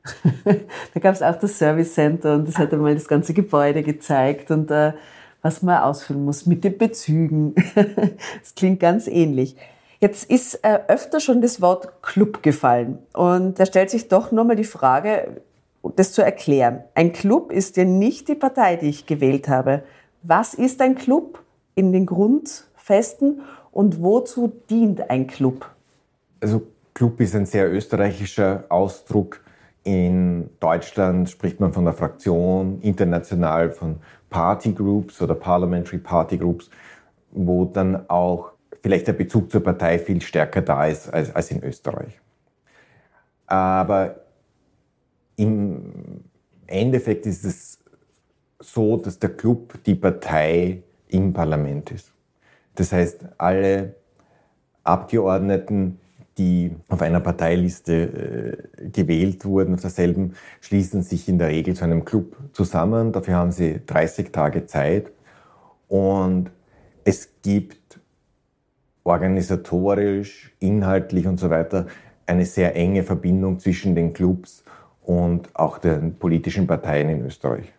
da 0.94 1.00
gab 1.00 1.16
es 1.16 1.24
auch 1.24 1.36
das 1.36 1.58
Service 1.58 1.96
Center 1.96 2.36
und 2.36 2.48
das 2.48 2.60
hat 2.60 2.72
einmal 2.72 2.94
das 2.94 3.08
ganze 3.08 3.34
Gebäude 3.34 3.82
gezeigt 3.82 4.52
und 4.52 4.70
äh, 4.70 4.94
was 5.42 5.64
man 5.64 5.82
ausfüllen 5.82 6.24
muss 6.24 6.46
mit 6.46 6.64
den 6.64 6.78
Bezügen. 6.78 7.56
das 7.76 8.54
klingt 8.56 8.80
ganz 8.80 9.08
ähnlich. 9.08 9.56
Jetzt 10.00 10.30
ist 10.30 10.64
äh, 10.64 10.80
öfter 10.88 11.20
schon 11.20 11.42
das 11.42 11.60
Wort 11.60 12.04
Club 12.04 12.44
gefallen 12.44 13.00
und 13.14 13.60
da 13.60 13.66
stellt 13.66 13.90
sich 13.90 14.10
doch 14.10 14.32
nochmal 14.32 14.56
die 14.56 14.64
Frage, 14.64 15.42
das 15.96 16.12
zu 16.12 16.22
erklären. 16.22 16.84
Ein 16.96 17.14
Club 17.14 17.52
ist 17.52 17.78
ja 17.78 17.86
nicht 17.86 18.28
die 18.28 18.36
Partei, 18.36 18.76
die 18.76 18.90
ich 18.90 19.06
gewählt 19.06 19.48
habe. 19.48 19.84
Was 20.24 20.54
ist 20.54 20.82
ein 20.82 20.96
Club 20.96 21.44
in 21.76 21.92
den 21.92 22.06
Grundfesten 22.06 23.42
und 23.72 24.02
wozu 24.02 24.52
dient 24.70 25.10
ein 25.10 25.28
Club? 25.28 25.70
Also 26.42 26.64
Club 26.94 27.22
ist 27.22 27.36
ein 27.36 27.46
sehr 27.46 27.72
österreichischer 27.72 28.66
Ausdruck. 28.70 29.42
In 29.84 30.50
Deutschland 30.60 31.30
spricht 31.30 31.60
man 31.60 31.72
von 31.72 31.86
der 31.86 31.94
Fraktion, 31.94 32.82
international 32.82 33.72
von 33.72 33.98
Party 34.30 34.74
Groups 34.74 35.22
oder 35.22 35.36
Parliamentary 35.36 36.00
Party 36.00 36.38
Groups, 36.38 36.70
wo 37.32 37.66
dann 37.66 38.10
auch 38.10 38.52
vielleicht 38.82 39.08
der 39.08 39.14
Bezug 39.14 39.52
zur 39.52 39.64
Partei 39.64 40.00
viel 40.00 40.22
stärker 40.22 40.62
da 40.62 40.86
ist 40.86 41.14
als, 41.14 41.34
als 41.34 41.52
in 41.52 41.64
Österreich. 41.64 42.20
Aber 43.46 44.16
im 45.38 46.24
Endeffekt 46.66 47.26
ist 47.26 47.46
es 47.46 47.80
so, 48.60 48.98
dass 48.98 49.20
der 49.20 49.30
Club 49.30 49.80
die 49.86 49.96
Partei 49.96 50.84
im 51.08 51.32
Parlament 51.32 51.92
ist. 51.92 52.12
Das 52.76 52.92
heißt, 52.92 53.26
alle 53.38 53.96
Abgeordneten, 54.84 56.00
die 56.38 56.76
auf 56.90 57.02
einer 57.02 57.20
Parteiliste 57.20 58.58
äh, 58.80 58.90
gewählt 58.90 59.46
wurden, 59.46 59.74
auf 59.74 59.82
derselben, 59.82 60.34
schließen 60.62 61.02
sich 61.02 61.28
in 61.30 61.40
der 61.40 61.48
Regel 61.48 61.76
zu 61.76 61.84
einem 61.84 62.06
Club 62.06 62.36
zusammen. 62.54 63.12
Dafür 63.12 63.36
haben 63.36 63.52
sie 63.52 63.82
30 63.86 64.32
Tage 64.32 64.66
Zeit. 64.66 65.12
Und 65.88 66.52
es 67.04 67.30
gibt 67.42 68.00
organisatorisch, 69.04 70.54
inhaltlich 70.60 71.28
und 71.28 71.40
so 71.40 71.50
weiter 71.50 71.88
eine 72.26 72.46
sehr 72.46 72.76
enge 72.76 73.04
Verbindung 73.04 73.60
zwischen 73.60 73.96
den 73.96 74.14
Clubs 74.14 74.64
und 75.08 75.50
auch 75.54 75.78
den 75.78 76.16
politischen 76.16 76.68
Parteien 76.68 77.10
in 77.10 77.26
Österreich. 77.26 77.72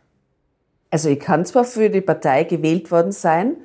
Also 0.90 1.10
ich 1.10 1.20
kann 1.20 1.44
zwar 1.44 1.64
für 1.64 1.90
die 1.90 2.00
Partei 2.00 2.44
gewählt 2.44 2.90
worden 2.90 3.12
sein, 3.12 3.56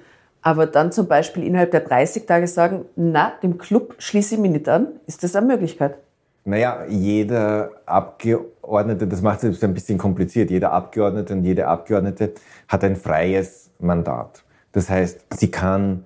aber 0.41 0.67
dann 0.67 0.91
zum 0.91 1.08
Beispiel 1.08 1.46
innerhalb 1.46 1.72
der 1.72 1.79
30 1.79 2.25
Tage 2.25 2.48
sagen, 2.48 2.84
na, 2.98 3.32
dem 3.41 3.58
Club 3.58 3.96
schließe 4.00 4.36
ich 4.36 4.41
mich 4.41 4.51
nicht 4.51 4.67
an. 4.67 4.88
Ist 5.08 5.24
das 5.24 5.34
eine 5.38 5.48
Möglichkeit? 5.48 5.96
Naja, 6.43 6.84
jeder 6.89 7.72
Abgeordnete, 7.86 9.08
das 9.08 9.22
macht 9.22 9.46
es 9.46 9.63
ein 9.63 9.74
bisschen 9.74 9.98
kompliziert, 9.98 10.51
jeder 10.51 10.74
Abgeordnete 10.74 11.34
und 11.34 11.46
jede 11.46 11.65
Abgeordnete 11.67 12.34
hat 12.67 12.84
ein 12.84 12.98
freies 12.98 13.72
Mandat. 13.79 14.43
Das 14.74 14.89
heißt, 14.89 15.22
sie 15.38 15.50
kann 15.50 16.03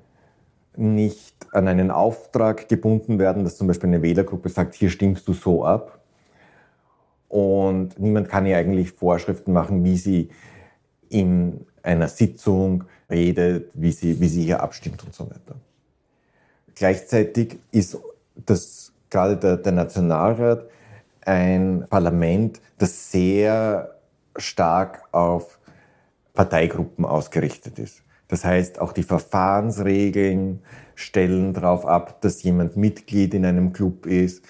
nicht 0.75 1.33
an 1.53 1.67
einen 1.67 1.89
Auftrag 1.89 2.69
gebunden 2.69 3.17
werden, 3.17 3.43
dass 3.43 3.57
zum 3.57 3.65
Beispiel 3.65 3.87
eine 3.87 4.03
Wählergruppe 4.03 4.49
sagt, 4.49 4.75
hier 4.75 4.91
stimmst 4.91 5.27
du 5.27 5.33
so 5.33 5.65
ab. 5.65 5.97
Und 7.29 7.99
niemand 7.99 8.29
kann 8.29 8.45
ihr 8.45 8.57
eigentlich 8.57 8.91
Vorschriften 8.91 9.53
machen, 9.53 9.83
wie 9.83 9.97
sie 9.97 10.29
in 11.09 11.65
einer 11.83 12.07
Sitzung 12.07 12.85
redet, 13.09 13.71
wie 13.73 13.91
sie, 13.91 14.19
wie 14.19 14.27
sie 14.27 14.43
hier 14.43 14.61
abstimmt 14.61 15.03
und 15.03 15.13
so 15.13 15.25
weiter. 15.25 15.55
Gleichzeitig 16.75 17.57
ist 17.71 17.97
das 18.35 18.91
gerade 19.09 19.37
der, 19.37 19.57
der 19.57 19.71
Nationalrat 19.71 20.65
ein 21.21 21.85
Parlament, 21.89 22.61
das 22.77 23.11
sehr 23.11 23.95
stark 24.37 25.03
auf 25.11 25.59
Parteigruppen 26.33 27.03
ausgerichtet 27.03 27.79
ist. 27.79 28.03
Das 28.27 28.43
heißt, 28.43 28.79
auch 28.79 28.91
die 28.91 29.03
Verfahrensregeln 29.03 30.61
stellen 30.95 31.53
darauf 31.53 31.85
ab, 31.85 32.21
dass 32.21 32.43
jemand 32.43 32.75
Mitglied 32.77 33.33
in 33.33 33.45
einem 33.45 33.73
Club 33.73 34.05
ist. 34.05 34.43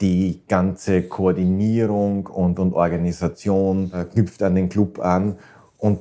Die 0.00 0.42
ganze 0.46 1.02
Koordinierung 1.02 2.26
und, 2.26 2.58
und 2.58 2.74
Organisation 2.74 3.90
äh, 3.92 4.04
knüpft 4.04 4.42
an 4.42 4.54
den 4.54 4.68
Club 4.68 5.00
an 5.00 5.36
und 5.76 6.00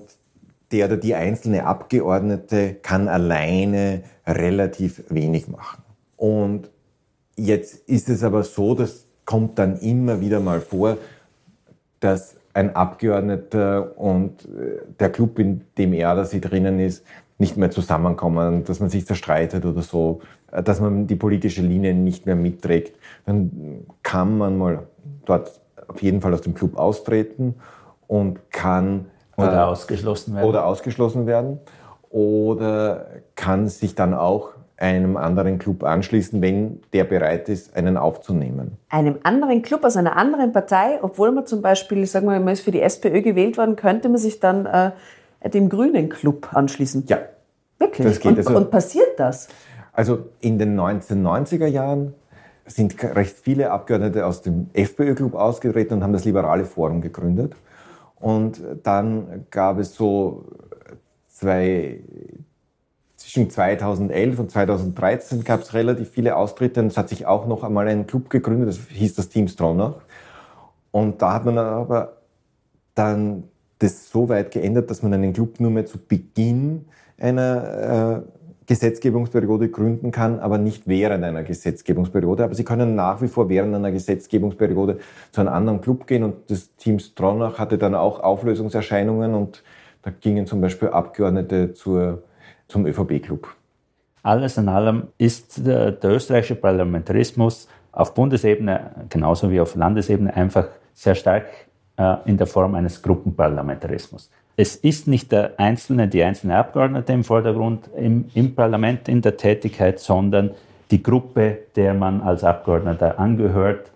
der 0.71 0.87
oder 0.87 0.97
die 0.97 1.15
einzelne 1.15 1.65
Abgeordnete 1.65 2.75
kann 2.81 3.07
alleine 3.07 4.03
relativ 4.25 5.03
wenig 5.09 5.47
machen. 5.47 5.83
Und 6.17 6.69
jetzt 7.35 7.87
ist 7.87 8.09
es 8.09 8.23
aber 8.23 8.43
so, 8.43 8.75
das 8.75 9.05
kommt 9.25 9.59
dann 9.59 9.77
immer 9.77 10.19
wieder 10.19 10.39
mal 10.39 10.61
vor, 10.61 10.97
dass 11.99 12.35
ein 12.53 12.75
Abgeordneter 12.75 13.97
und 13.97 14.45
äh, 14.45 14.81
der 14.99 15.11
Club, 15.11 15.39
in 15.39 15.61
dem 15.77 15.93
er 15.93 16.13
oder 16.13 16.25
sie 16.25 16.41
drinnen 16.41 16.79
ist, 16.79 17.03
nicht 17.37 17.55
mehr 17.55 17.69
zusammenkommen, 17.69 18.63
dass 18.63 18.79
man 18.79 18.89
sich 18.89 19.05
zerstreitet 19.05 19.63
oder 19.63 19.83
so, 19.83 20.21
dass 20.51 20.79
man 20.79 21.07
die 21.07 21.15
politische 21.15 21.61
Linie 21.61 21.93
nicht 21.93 22.25
mehr 22.25 22.35
mitträgt, 22.35 22.97
dann 23.25 23.85
kann 24.03 24.37
man 24.37 24.57
mal 24.57 24.87
dort 25.25 25.59
auf 25.87 26.01
jeden 26.01 26.21
Fall 26.21 26.33
aus 26.33 26.41
dem 26.41 26.53
Club 26.53 26.77
austreten 26.77 27.55
und 28.07 28.51
kann 28.51 29.05
oder 29.37 29.53
äh, 29.53 29.59
ausgeschlossen 29.59 30.35
werden. 30.35 30.49
Oder 30.49 30.65
ausgeschlossen 30.65 31.27
werden. 31.27 31.59
Oder 32.09 33.07
kann 33.35 33.67
sich 33.67 33.95
dann 33.95 34.13
auch 34.13 34.49
einem 34.77 35.17
anderen 35.17 35.57
Club 35.57 35.83
anschließen, 35.83 36.41
wenn 36.41 36.81
der 36.93 37.03
bereit 37.03 37.49
ist, 37.49 37.75
einen 37.75 37.97
aufzunehmen. 37.97 38.77
Einem 38.89 39.17
anderen 39.23 39.63
Club 39.63 39.83
aus 39.83 39.97
einer 39.97 40.15
anderen 40.15 40.53
Partei, 40.53 40.99
obwohl 41.01 41.31
man 41.31 41.45
zum 41.47 41.61
Beispiel, 41.61 42.05
sagen 42.05 42.27
wir 42.27 42.39
mal, 42.39 42.51
ist 42.51 42.61
für 42.61 42.71
die 42.71 42.81
SPÖ 42.81 43.21
gewählt 43.21 43.57
worden, 43.57 43.75
könnte 43.75 44.07
man 44.07 44.19
sich 44.19 44.39
dann 44.39 44.65
äh, 44.67 44.91
dem 45.49 45.69
Grünen 45.69 46.09
Club 46.09 46.49
anschließen? 46.53 47.05
Ja. 47.07 47.19
Wirklich? 47.79 48.07
Das 48.07 48.19
geht. 48.19 48.31
Und, 48.31 48.37
also, 48.39 48.55
und 48.55 48.71
passiert 48.71 49.19
das? 49.19 49.49
Also 49.97 50.29
in 50.41 50.59
den 50.59 50.79
1990er 50.79 51.65
Jahren 51.65 52.13
sind 52.67 53.03
recht 53.03 53.35
viele 53.39 53.71
Abgeordnete 53.71 54.27
aus 54.27 54.43
dem 54.43 54.69
FPÖ-Club 54.73 55.33
ausgetreten 55.33 55.95
und 55.95 56.03
haben 56.03 56.13
das 56.13 56.23
Liberale 56.23 56.65
Forum 56.65 57.01
gegründet. 57.01 57.55
Und 58.19 58.61
dann 58.83 59.47
gab 59.49 59.79
es 59.79 59.95
so 59.95 60.45
zwei, 61.29 62.01
zwischen 63.15 63.49
2011 63.49 64.37
und 64.37 64.51
2013 64.51 65.43
gab 65.43 65.61
es 65.61 65.73
relativ 65.73 66.11
viele 66.11 66.35
Austritte 66.35 66.79
und 66.81 66.87
es 66.87 66.97
hat 66.97 67.09
sich 67.09 67.25
auch 67.25 67.47
noch 67.47 67.63
einmal 67.63 67.87
ein 67.87 68.05
Club 68.05 68.29
gegründet, 68.29 68.69
das 68.69 68.77
hieß 68.89 69.15
das 69.15 69.29
Team 69.29 69.47
Stronach. 69.47 69.95
Und 70.91 71.23
da 71.23 71.33
hat 71.33 71.45
man 71.45 71.57
aber 71.57 72.17
dann 72.93 73.45
das 73.79 74.11
so 74.11 74.29
weit 74.29 74.51
geändert, 74.51 74.91
dass 74.91 75.01
man 75.01 75.11
einen 75.15 75.33
Club 75.33 75.59
nur 75.59 75.71
mehr 75.71 75.87
zu 75.87 75.97
Beginn 75.97 76.85
einer 77.17 78.23
äh, 78.27 78.36
Gesetzgebungsperiode 78.67 79.69
gründen 79.69 80.11
kann, 80.11 80.39
aber 80.39 80.57
nicht 80.57 80.87
während 80.87 81.23
einer 81.23 81.43
Gesetzgebungsperiode. 81.43 82.43
Aber 82.43 82.53
Sie 82.53 82.65
können 82.65 82.95
nach 82.95 83.21
wie 83.21 83.29
vor 83.29 83.47
während 83.47 83.73
einer 83.73 83.91
Gesetzgebungsperiode 83.91 84.99
zu 85.31 85.41
einem 85.41 85.51
anderen 85.51 85.81
Club 85.81 86.05
gehen 86.05 86.23
und 86.23 86.51
das 86.51 86.75
Team 86.75 86.99
Stronach 86.99 87.57
hatte 87.57 87.77
dann 87.77 87.95
auch 87.95 88.19
Auflösungserscheinungen 88.19 89.33
und 89.33 89.63
da 90.01 90.11
gingen 90.11 90.45
zum 90.45 90.59
Beispiel 90.59 90.89
Abgeordnete 90.89 91.73
zur, 91.73 92.23
zum 92.67 92.85
ÖVP-Club. 92.85 93.47
Alles 94.21 94.57
in 94.57 94.67
allem 94.67 95.07
ist 95.17 95.65
der, 95.65 95.93
der 95.93 96.11
österreichische 96.11 96.55
Parlamentarismus 96.55 97.69
auf 97.93 98.13
Bundesebene 98.13 99.07
genauso 99.07 99.49
wie 99.49 99.61
auf 99.61 99.75
Landesebene 99.75 100.35
einfach 100.35 100.67
sehr 100.93 101.15
stark 101.15 101.45
äh, 101.95 102.17
in 102.25 102.35
der 102.35 102.47
Form 102.47 102.75
eines 102.75 103.01
Gruppenparlamentarismus 103.01 104.29
es 104.59 104.75
ist 104.75 105.07
nicht 105.07 105.31
der 105.31 105.59
einzelne, 105.59 106.07
die 106.07 106.23
einzelne 106.23 106.57
Abgeordnete 106.57 107.13
im 107.13 107.23
Vordergrund 107.23 107.89
im, 107.95 108.25
im 108.33 108.55
Parlament 108.55 109.07
in 109.07 109.21
der 109.21 109.37
Tätigkeit, 109.37 109.99
sondern 109.99 110.51
die 110.89 111.03
Gruppe, 111.03 111.59
der 111.75 111.93
man 111.93 112.21
als 112.21 112.43
Abgeordneter 112.43 113.19
angehört, 113.19 113.91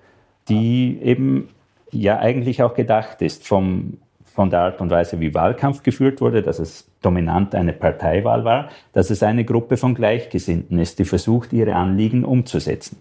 die 0.50 1.00
eben 1.02 1.50
ja 1.92 2.20
eigentlich 2.20 2.62
auch 2.62 2.76
gedacht 2.76 3.24
ist 3.24 3.48
vom, 3.48 3.98
von 4.24 4.52
der 4.52 4.60
Art 4.60 4.82
und 4.82 4.92
Weise, 4.92 5.20
wie 5.20 5.34
Wahlkampf 5.34 5.82
geführt 5.82 6.22
wurde, 6.22 6.44
dass 6.44 6.60
es 6.60 6.88
dominant 7.02 7.56
eine 7.56 7.74
Parteiwahl 7.74 8.46
war, 8.46 8.70
dass 8.94 9.10
es 9.10 9.24
eine 9.24 9.46
Gruppe 9.46 9.78
von 9.78 9.96
Gleichgesinnten 9.96 10.78
ist, 10.78 11.00
die 11.00 11.06
versucht, 11.06 11.54
ihre 11.54 11.74
Anliegen 11.74 12.24
umzusetzen. 12.24 12.98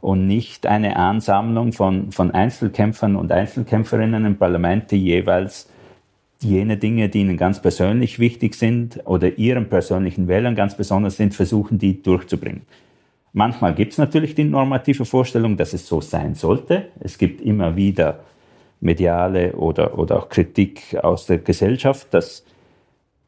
Und 0.00 0.26
nicht 0.26 0.66
eine 0.66 0.96
Ansammlung 0.96 1.72
von, 1.72 2.10
von 2.10 2.30
Einzelkämpfern 2.30 3.16
und 3.16 3.30
Einzelkämpferinnen 3.30 4.24
im 4.24 4.36
Parlament, 4.36 4.90
die 4.90 5.04
jeweils 5.04 5.68
jene 6.42 6.76
Dinge, 6.76 7.08
die 7.08 7.20
ihnen 7.20 7.36
ganz 7.36 7.60
persönlich 7.60 8.18
wichtig 8.18 8.54
sind 8.54 9.00
oder 9.04 9.38
ihren 9.38 9.68
persönlichen 9.68 10.28
Wählern 10.28 10.54
ganz 10.54 10.76
besonders 10.76 11.16
sind, 11.16 11.34
versuchen, 11.34 11.78
die 11.78 12.02
durchzubringen. 12.02 12.62
Manchmal 13.32 13.74
gibt 13.74 13.92
es 13.92 13.98
natürlich 13.98 14.34
die 14.34 14.44
normative 14.44 15.04
Vorstellung, 15.04 15.56
dass 15.56 15.72
es 15.72 15.86
so 15.86 16.00
sein 16.00 16.34
sollte. 16.34 16.88
Es 17.00 17.16
gibt 17.16 17.40
immer 17.40 17.76
wieder 17.76 18.20
mediale 18.80 19.52
oder, 19.52 19.98
oder 19.98 20.18
auch 20.18 20.28
Kritik 20.28 20.96
aus 21.02 21.26
der 21.26 21.38
Gesellschaft, 21.38 22.12
dass, 22.12 22.44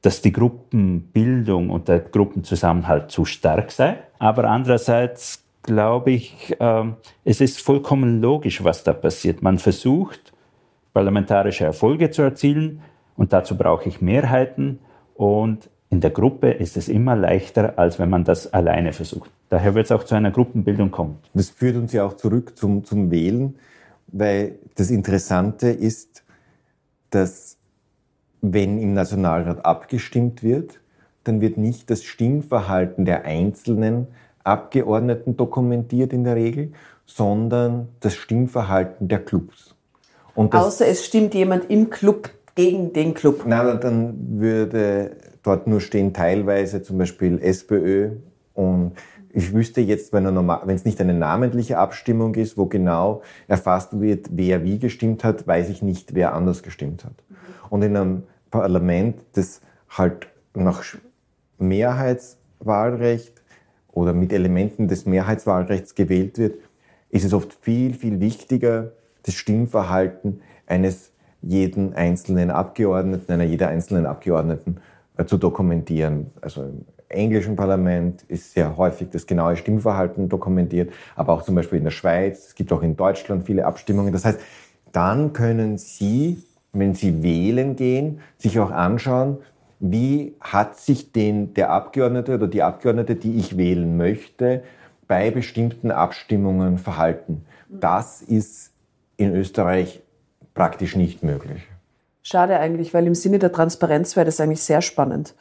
dass 0.02 0.20
die 0.20 0.32
Gruppenbildung 0.32 1.70
und 1.70 1.88
der 1.88 2.00
Gruppenzusammenhalt 2.00 3.10
zu 3.10 3.24
stark 3.24 3.70
sei. 3.70 3.98
Aber 4.18 4.44
andererseits 4.44 5.44
glaube 5.62 6.10
ich, 6.10 6.54
äh, 6.60 6.84
es 7.24 7.40
ist 7.40 7.60
vollkommen 7.60 8.20
logisch, 8.20 8.62
was 8.62 8.84
da 8.84 8.92
passiert. 8.92 9.42
Man 9.42 9.58
versucht, 9.58 10.32
parlamentarische 10.92 11.64
Erfolge 11.64 12.10
zu 12.10 12.22
erzielen, 12.22 12.82
und 13.16 13.32
dazu 13.32 13.56
brauche 13.56 13.88
ich 13.88 14.00
Mehrheiten 14.00 14.78
und 15.14 15.70
in 15.90 16.00
der 16.00 16.10
Gruppe 16.10 16.50
ist 16.50 16.76
es 16.76 16.88
immer 16.88 17.14
leichter, 17.14 17.78
als 17.78 17.98
wenn 17.98 18.10
man 18.10 18.24
das 18.24 18.52
alleine 18.52 18.92
versucht. 18.92 19.30
Daher 19.48 19.74
wird 19.74 19.86
es 19.86 19.92
auch 19.92 20.02
zu 20.02 20.16
einer 20.16 20.32
Gruppenbildung 20.32 20.90
kommen. 20.90 21.18
Das 21.34 21.50
führt 21.50 21.76
uns 21.76 21.92
ja 21.92 22.04
auch 22.04 22.14
zurück 22.14 22.56
zum, 22.56 22.84
zum 22.84 23.12
Wählen, 23.12 23.56
weil 24.08 24.58
das 24.74 24.90
Interessante 24.90 25.68
ist, 25.68 26.24
dass 27.10 27.58
wenn 28.40 28.78
im 28.78 28.92
Nationalrat 28.92 29.64
abgestimmt 29.64 30.42
wird, 30.42 30.80
dann 31.22 31.40
wird 31.40 31.56
nicht 31.56 31.88
das 31.90 32.02
Stimmverhalten 32.02 33.04
der 33.04 33.24
einzelnen 33.24 34.08
Abgeordneten 34.42 35.36
dokumentiert 35.36 36.12
in 36.12 36.24
der 36.24 36.34
Regel, 36.34 36.72
sondern 37.06 37.88
das 38.00 38.14
Stimmverhalten 38.14 39.08
der 39.08 39.24
Clubs. 39.24 39.74
Außer 40.34 40.86
es 40.86 41.04
stimmt 41.04 41.34
jemand 41.34 41.70
im 41.70 41.88
Club 41.88 42.30
gegen 42.54 42.92
den 42.92 43.14
Club? 43.14 43.44
Na, 43.46 43.74
dann 43.74 44.38
würde 44.40 45.16
dort 45.42 45.66
nur 45.66 45.80
stehen 45.80 46.12
teilweise 46.12 46.82
zum 46.82 46.98
Beispiel 46.98 47.38
SPÖ 47.40 48.16
und 48.54 48.92
ich 49.36 49.52
wüsste 49.52 49.80
jetzt, 49.80 50.12
wenn 50.12 50.26
es 50.68 50.84
nicht 50.84 51.00
eine 51.00 51.12
namentliche 51.12 51.78
Abstimmung 51.78 52.36
ist, 52.36 52.56
wo 52.56 52.66
genau 52.66 53.22
erfasst 53.48 54.00
wird, 54.00 54.28
wer 54.30 54.62
wie 54.62 54.78
gestimmt 54.78 55.24
hat, 55.24 55.46
weiß 55.46 55.70
ich 55.70 55.82
nicht, 55.82 56.14
wer 56.14 56.34
anders 56.34 56.62
gestimmt 56.62 57.04
hat. 57.04 57.14
Und 57.68 57.82
in 57.82 57.96
einem 57.96 58.22
Parlament, 58.52 59.16
das 59.32 59.60
halt 59.88 60.28
nach 60.54 60.84
Mehrheitswahlrecht 61.58 63.42
oder 63.90 64.12
mit 64.12 64.32
Elementen 64.32 64.86
des 64.86 65.04
Mehrheitswahlrechts 65.04 65.96
gewählt 65.96 66.38
wird, 66.38 66.60
ist 67.10 67.24
es 67.24 67.34
oft 67.34 67.52
viel, 67.60 67.94
viel 67.94 68.20
wichtiger, 68.20 68.92
das 69.24 69.34
Stimmverhalten 69.34 70.42
eines 70.66 71.10
jeden 71.46 71.94
einzelnen 71.94 72.50
Abgeordneten, 72.50 73.32
einer 73.32 73.44
jeder 73.44 73.68
einzelnen 73.68 74.06
Abgeordneten 74.06 74.78
äh, 75.16 75.24
zu 75.24 75.36
dokumentieren. 75.36 76.26
Also 76.40 76.62
im 76.62 76.84
englischen 77.08 77.56
Parlament 77.56 78.22
ist 78.28 78.52
sehr 78.52 78.76
häufig 78.76 79.10
das 79.10 79.26
genaue 79.26 79.56
Stimmverhalten 79.56 80.28
dokumentiert, 80.28 80.92
aber 81.16 81.32
auch 81.32 81.42
zum 81.42 81.54
Beispiel 81.54 81.78
in 81.78 81.84
der 81.84 81.90
Schweiz. 81.90 82.48
Es 82.48 82.54
gibt 82.54 82.72
auch 82.72 82.82
in 82.82 82.96
Deutschland 82.96 83.44
viele 83.46 83.66
Abstimmungen. 83.66 84.12
Das 84.12 84.24
heißt, 84.24 84.40
dann 84.92 85.32
können 85.32 85.78
Sie 85.78 86.42
wenn 86.74 86.94
sie 86.94 87.22
wählen 87.22 87.76
gehen, 87.76 88.20
sich 88.36 88.58
auch 88.58 88.70
anschauen, 88.70 89.38
wie 89.80 90.34
hat 90.40 90.78
sich 90.78 91.12
den, 91.12 91.54
der 91.54 91.70
Abgeordnete 91.70 92.34
oder 92.34 92.48
die 92.48 92.62
Abgeordnete, 92.62 93.16
die 93.16 93.36
ich 93.36 93.56
wählen 93.56 93.96
möchte, 93.96 94.62
bei 95.06 95.30
bestimmten 95.30 95.90
Abstimmungen 95.90 96.78
verhalten. 96.78 97.44
Das 97.68 98.22
ist 98.22 98.72
in 99.16 99.34
Österreich 99.34 100.02
praktisch 100.54 100.96
nicht 100.96 101.22
möglich. 101.22 101.66
Schade 102.22 102.58
eigentlich, 102.58 102.94
weil 102.94 103.06
im 103.06 103.14
Sinne 103.14 103.38
der 103.38 103.52
Transparenz 103.52 104.16
wäre 104.16 104.24
das 104.24 104.40
eigentlich 104.40 104.62
sehr 104.62 104.80
spannend. 104.80 105.34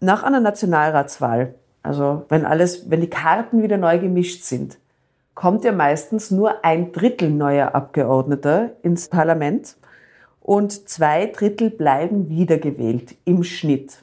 Nach 0.00 0.24
einer 0.24 0.40
Nationalratswahl, 0.40 1.54
also 1.82 2.24
wenn 2.28 2.44
alles, 2.44 2.90
wenn 2.90 3.00
die 3.00 3.10
Karten 3.10 3.62
wieder 3.62 3.76
neu 3.76 3.98
gemischt 3.98 4.42
sind, 4.42 4.78
kommt 5.34 5.64
ja 5.64 5.72
meistens 5.72 6.30
nur 6.30 6.64
ein 6.64 6.92
Drittel 6.92 7.30
neuer 7.30 7.74
Abgeordneter 7.74 8.70
ins 8.82 9.08
Parlament 9.08 9.76
und 10.40 10.88
zwei 10.88 11.26
Drittel 11.26 11.70
bleiben 11.70 12.28
wiedergewählt 12.28 13.16
im 13.24 13.44
Schnitt. 13.44 14.02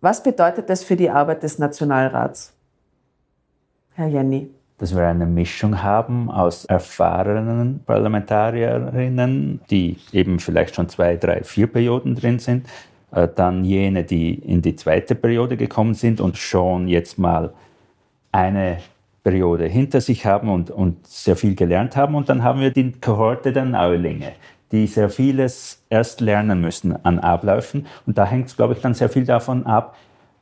Was 0.00 0.22
bedeutet 0.22 0.70
das 0.70 0.84
für 0.84 0.96
die 0.96 1.10
Arbeit 1.10 1.42
des 1.42 1.58
Nationalrats? 1.58 2.52
Herr 3.94 4.06
Jenny 4.06 4.50
dass 4.78 4.94
wir 4.94 5.06
eine 5.06 5.26
Mischung 5.26 5.82
haben 5.82 6.30
aus 6.30 6.64
erfahrenen 6.64 7.80
Parlamentarierinnen, 7.84 9.60
die 9.70 9.98
eben 10.12 10.38
vielleicht 10.38 10.76
schon 10.76 10.88
zwei, 10.88 11.16
drei, 11.16 11.42
vier 11.42 11.66
Perioden 11.66 12.14
drin 12.14 12.38
sind, 12.38 12.66
äh, 13.10 13.28
dann 13.34 13.64
jene, 13.64 14.04
die 14.04 14.34
in 14.34 14.62
die 14.62 14.76
zweite 14.76 15.14
Periode 15.14 15.56
gekommen 15.56 15.94
sind 15.94 16.20
und 16.20 16.36
schon 16.36 16.88
jetzt 16.88 17.18
mal 17.18 17.52
eine 18.30 18.78
Periode 19.24 19.66
hinter 19.66 20.00
sich 20.00 20.24
haben 20.24 20.48
und, 20.48 20.70
und 20.70 21.06
sehr 21.06 21.36
viel 21.36 21.54
gelernt 21.54 21.96
haben. 21.96 22.14
Und 22.14 22.28
dann 22.28 22.42
haben 22.44 22.60
wir 22.60 22.70
die 22.70 22.92
Kohorte 22.92 23.52
der 23.52 23.64
Neulinge, 23.64 24.32
die 24.70 24.86
sehr 24.86 25.10
vieles 25.10 25.82
erst 25.90 26.20
lernen 26.20 26.60
müssen 26.60 27.04
an 27.04 27.18
Abläufen. 27.18 27.86
Und 28.06 28.16
da 28.16 28.24
hängt 28.26 28.46
es, 28.46 28.56
glaube 28.56 28.74
ich, 28.74 28.80
dann 28.80 28.94
sehr 28.94 29.08
viel 29.08 29.24
davon 29.24 29.66
ab, 29.66 29.96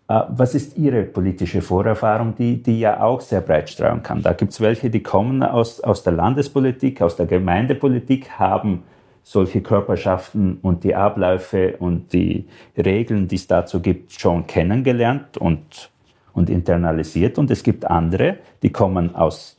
was 0.09 0.55
ist 0.55 0.79
Ihre 0.79 1.03
politische 1.03 1.63
Vorerfahrung, 1.63 2.35
die, 2.37 2.63
die 2.63 2.79
ja 2.79 3.03
auch 3.03 3.21
sehr 3.21 3.41
breit 3.41 3.69
streuen 3.71 4.03
kann? 4.03 4.23
Da 4.23 4.33
gibt 4.35 4.53
es 4.53 4.61
welche, 4.61 4.89
die 4.89 5.03
kommen 5.03 5.43
aus, 5.43 5.81
aus 5.81 6.05
der 6.05 6.13
Landespolitik, 6.13 7.03
aus 7.03 7.17
der 7.17 7.27
Gemeindepolitik, 7.27 8.31
haben 8.39 8.85
solche 9.25 9.61
Körperschaften 9.61 10.59
und 10.63 10.85
die 10.85 10.95
Abläufe 10.95 11.77
und 11.79 12.13
die 12.13 12.47
Regeln, 12.77 13.27
die 13.27 13.35
es 13.35 13.49
dazu 13.49 13.81
gibt, 13.81 14.13
schon 14.13 14.47
kennengelernt 14.47 15.37
und, 15.39 15.91
und 16.33 16.49
internalisiert. 16.49 17.37
Und 17.37 17.51
es 17.51 17.65
gibt 17.65 17.85
andere, 17.91 18.37
die 18.63 18.71
kommen 18.71 19.17
aus 19.17 19.59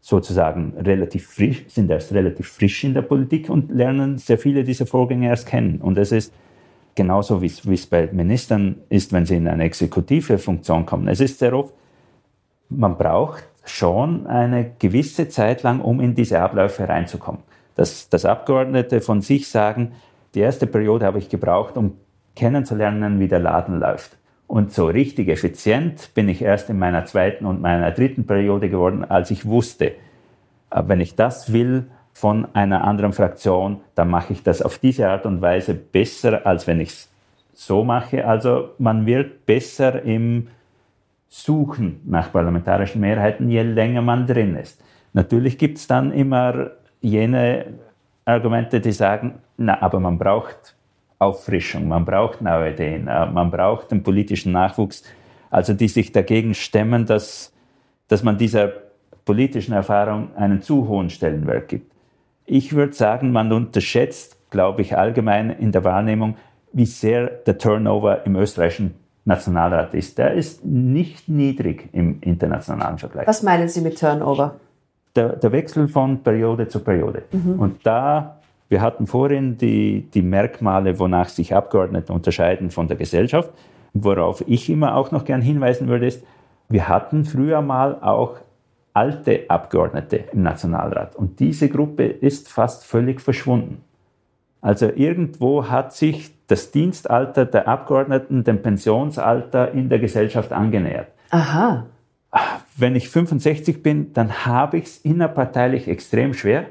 sozusagen 0.00 0.72
relativ 0.78 1.26
frisch, 1.26 1.66
sind 1.68 1.90
erst 1.90 2.14
relativ 2.14 2.48
frisch 2.48 2.84
in 2.84 2.94
der 2.94 3.02
Politik 3.02 3.50
und 3.50 3.70
lernen 3.70 4.16
sehr 4.16 4.38
viele 4.38 4.64
dieser 4.64 4.86
Vorgänge 4.86 5.28
erst 5.28 5.46
kennen. 5.46 5.82
Und 5.82 5.98
es 5.98 6.10
ist 6.10 6.32
genauso 6.98 7.40
wie 7.40 7.46
es 7.46 7.86
bei 7.86 8.08
Ministern 8.10 8.80
ist, 8.88 9.12
wenn 9.12 9.24
sie 9.24 9.36
in 9.36 9.46
eine 9.46 9.62
exekutive 9.62 10.36
Funktion 10.36 10.84
kommen. 10.84 11.06
Es 11.06 11.20
ist 11.20 11.38
sehr 11.38 11.54
oft, 11.54 11.72
man 12.68 12.98
braucht 12.98 13.44
schon 13.64 14.26
eine 14.26 14.72
gewisse 14.80 15.28
Zeit 15.28 15.62
lang, 15.62 15.80
um 15.80 16.00
in 16.00 16.16
diese 16.16 16.40
Abläufe 16.40 16.88
reinzukommen. 16.88 17.42
Dass, 17.76 18.08
dass 18.08 18.24
Abgeordnete 18.24 19.00
von 19.00 19.20
sich 19.20 19.48
sagen, 19.48 19.92
die 20.34 20.40
erste 20.40 20.66
Periode 20.66 21.06
habe 21.06 21.20
ich 21.20 21.28
gebraucht, 21.28 21.76
um 21.76 21.92
kennenzulernen, 22.34 23.20
wie 23.20 23.28
der 23.28 23.38
Laden 23.38 23.78
läuft. 23.78 24.16
Und 24.48 24.72
so 24.72 24.86
richtig 24.86 25.28
effizient 25.28 26.10
bin 26.14 26.28
ich 26.28 26.42
erst 26.42 26.68
in 26.68 26.80
meiner 26.80 27.04
zweiten 27.04 27.46
und 27.46 27.60
meiner 27.60 27.92
dritten 27.92 28.26
Periode 28.26 28.68
geworden, 28.68 29.04
als 29.04 29.30
ich 29.30 29.46
wusste, 29.46 29.92
wenn 30.70 31.00
ich 31.00 31.14
das 31.14 31.52
will, 31.52 31.86
von 32.18 32.48
einer 32.52 32.82
anderen 32.82 33.12
Fraktion, 33.12 33.80
dann 33.94 34.10
mache 34.10 34.32
ich 34.32 34.42
das 34.42 34.60
auf 34.60 34.78
diese 34.78 35.08
Art 35.08 35.24
und 35.24 35.40
Weise 35.40 35.72
besser, 35.72 36.44
als 36.44 36.66
wenn 36.66 36.80
ich 36.80 36.88
es 36.88 37.12
so 37.54 37.84
mache. 37.84 38.26
Also 38.26 38.70
man 38.78 39.06
wird 39.06 39.46
besser 39.46 40.02
im 40.02 40.48
Suchen 41.28 42.00
nach 42.06 42.32
parlamentarischen 42.32 43.00
Mehrheiten, 43.00 43.48
je 43.48 43.62
länger 43.62 44.02
man 44.02 44.26
drin 44.26 44.56
ist. 44.56 44.82
Natürlich 45.12 45.58
gibt 45.58 45.78
es 45.78 45.86
dann 45.86 46.10
immer 46.10 46.72
jene 47.00 47.66
Argumente, 48.24 48.80
die 48.80 48.90
sagen, 48.90 49.34
na, 49.56 49.80
aber 49.80 50.00
man 50.00 50.18
braucht 50.18 50.74
Auffrischung, 51.20 51.86
man 51.86 52.04
braucht 52.04 52.42
neue 52.42 52.72
Ideen, 52.72 53.06
äh, 53.06 53.26
man 53.26 53.48
braucht 53.48 53.92
den 53.92 54.02
politischen 54.02 54.50
Nachwuchs, 54.50 55.04
also 55.50 55.72
die 55.72 55.86
sich 55.86 56.10
dagegen 56.10 56.52
stemmen, 56.52 57.06
dass, 57.06 57.54
dass 58.08 58.24
man 58.24 58.36
dieser 58.36 58.72
politischen 59.24 59.72
Erfahrung 59.72 60.34
einen 60.34 60.62
zu 60.62 60.88
hohen 60.88 61.10
Stellenwert 61.10 61.68
gibt. 61.68 61.92
Ich 62.50 62.74
würde 62.74 62.94
sagen, 62.94 63.30
man 63.30 63.52
unterschätzt, 63.52 64.38
glaube 64.48 64.80
ich, 64.80 64.96
allgemein 64.96 65.50
in 65.50 65.70
der 65.70 65.84
Wahrnehmung, 65.84 66.36
wie 66.72 66.86
sehr 66.86 67.26
der 67.26 67.58
Turnover 67.58 68.24
im 68.24 68.36
österreichischen 68.36 68.94
Nationalrat 69.26 69.92
ist. 69.92 70.16
Der 70.16 70.32
ist 70.32 70.64
nicht 70.64 71.28
niedrig 71.28 71.90
im 71.92 72.20
internationalen 72.22 72.96
Vergleich. 72.96 73.26
Was 73.26 73.42
meinen 73.42 73.68
Sie 73.68 73.82
mit 73.82 74.00
Turnover? 74.00 74.54
Der, 75.14 75.36
der 75.36 75.52
Wechsel 75.52 75.88
von 75.88 76.22
Periode 76.22 76.68
zu 76.68 76.80
Periode. 76.80 77.24
Mhm. 77.32 77.60
Und 77.60 77.86
da, 77.86 78.38
wir 78.70 78.80
hatten 78.80 79.06
vorhin 79.06 79.58
die, 79.58 80.08
die 80.14 80.22
Merkmale, 80.22 80.98
wonach 80.98 81.28
sich 81.28 81.54
Abgeordnete 81.54 82.14
unterscheiden 82.14 82.70
von 82.70 82.88
der 82.88 82.96
Gesellschaft. 82.96 83.50
Worauf 83.92 84.42
ich 84.46 84.70
immer 84.70 84.96
auch 84.96 85.10
noch 85.10 85.26
gern 85.26 85.42
hinweisen 85.42 85.88
würde, 85.88 86.06
ist, 86.06 86.24
wir 86.70 86.88
hatten 86.88 87.26
früher 87.26 87.60
mal 87.60 87.98
auch 88.00 88.36
alte 88.98 89.44
Abgeordnete 89.48 90.24
im 90.32 90.42
Nationalrat. 90.42 91.14
Und 91.14 91.38
diese 91.38 91.68
Gruppe 91.68 92.04
ist 92.04 92.50
fast 92.50 92.84
völlig 92.84 93.20
verschwunden. 93.20 93.84
Also 94.60 94.90
irgendwo 94.92 95.68
hat 95.68 95.94
sich 95.94 96.32
das 96.48 96.72
Dienstalter 96.72 97.46
der 97.46 97.68
Abgeordneten 97.68 98.42
dem 98.42 98.60
Pensionsalter 98.60 99.70
in 99.72 99.88
der 99.88 100.00
Gesellschaft 100.00 100.52
angenähert. 100.52 101.12
Aha. 101.30 101.86
Wenn 102.76 102.96
ich 102.96 103.08
65 103.08 103.84
bin, 103.84 104.12
dann 104.14 104.46
habe 104.46 104.78
ich 104.78 104.84
es 104.86 104.98
innerparteilich 104.98 105.86
extrem 105.86 106.34
schwer, 106.34 106.66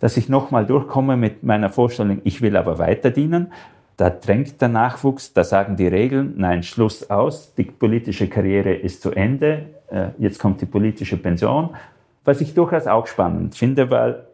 dass 0.00 0.16
ich 0.16 0.28
nochmal 0.28 0.66
durchkomme 0.66 1.16
mit 1.16 1.44
meiner 1.44 1.70
Vorstellung, 1.70 2.20
ich 2.24 2.42
will 2.42 2.56
aber 2.56 2.78
weiter 2.78 3.10
dienen. 3.10 3.52
Da 3.96 4.10
drängt 4.10 4.60
der 4.60 4.68
Nachwuchs, 4.68 5.34
da 5.34 5.44
sagen 5.44 5.76
die 5.76 5.86
Regeln, 5.86 6.34
nein, 6.36 6.64
Schluss 6.64 7.10
aus, 7.10 7.54
die 7.54 7.64
politische 7.64 8.28
Karriere 8.28 8.74
ist 8.74 9.02
zu 9.02 9.12
Ende, 9.12 9.66
jetzt 10.18 10.38
kommt 10.38 10.60
die 10.60 10.66
politische 10.66 11.16
Pension. 11.16 11.70
Was 12.24 12.40
ich 12.40 12.54
durchaus 12.54 12.86
auch 12.86 13.06
spannend 13.06 13.54
finde, 13.54 13.90
weil 13.90 14.24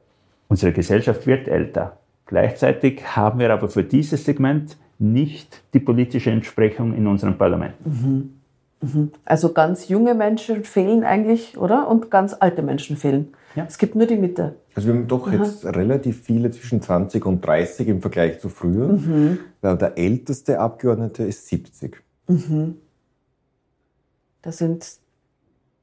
unsere 0.48 0.72
Gesellschaft 0.72 1.26
wird 1.26 1.48
älter. 1.48 1.98
Gleichzeitig 2.26 3.16
haben 3.16 3.38
wir 3.38 3.52
aber 3.52 3.68
für 3.68 3.84
dieses 3.84 4.24
Segment 4.24 4.76
nicht 4.98 5.62
die 5.74 5.80
politische 5.80 6.30
Entsprechung 6.30 6.94
in 6.94 7.06
unserem 7.06 7.38
Parlament. 7.38 7.74
Mhm. 7.86 8.32
Mhm. 8.80 9.12
Also 9.24 9.52
ganz 9.52 9.88
junge 9.88 10.14
Menschen 10.14 10.64
fehlen 10.64 11.04
eigentlich, 11.04 11.56
oder? 11.56 11.88
Und 11.88 12.10
ganz 12.10 12.34
alte 12.38 12.62
Menschen 12.62 12.96
fehlen. 12.96 13.28
Ja. 13.54 13.64
Es 13.66 13.78
gibt 13.78 13.94
nur 13.94 14.06
die 14.06 14.16
Mitte. 14.16 14.56
Also 14.74 14.88
wir 14.88 14.94
haben 14.94 15.08
doch 15.08 15.28
Aha. 15.28 15.36
jetzt 15.36 15.64
relativ 15.64 16.22
viele 16.22 16.50
zwischen 16.50 16.82
20 16.82 17.24
und 17.24 17.44
30 17.44 17.88
im 17.88 18.02
Vergleich 18.02 18.40
zu 18.40 18.48
früher. 18.48 18.88
Mhm. 18.88 19.38
Der 19.62 19.96
älteste 19.96 20.60
Abgeordnete 20.60 21.24
ist 21.24 21.48
70. 21.48 21.96
Mhm. 22.28 22.76
Da 24.42 24.52
sind, 24.52 24.86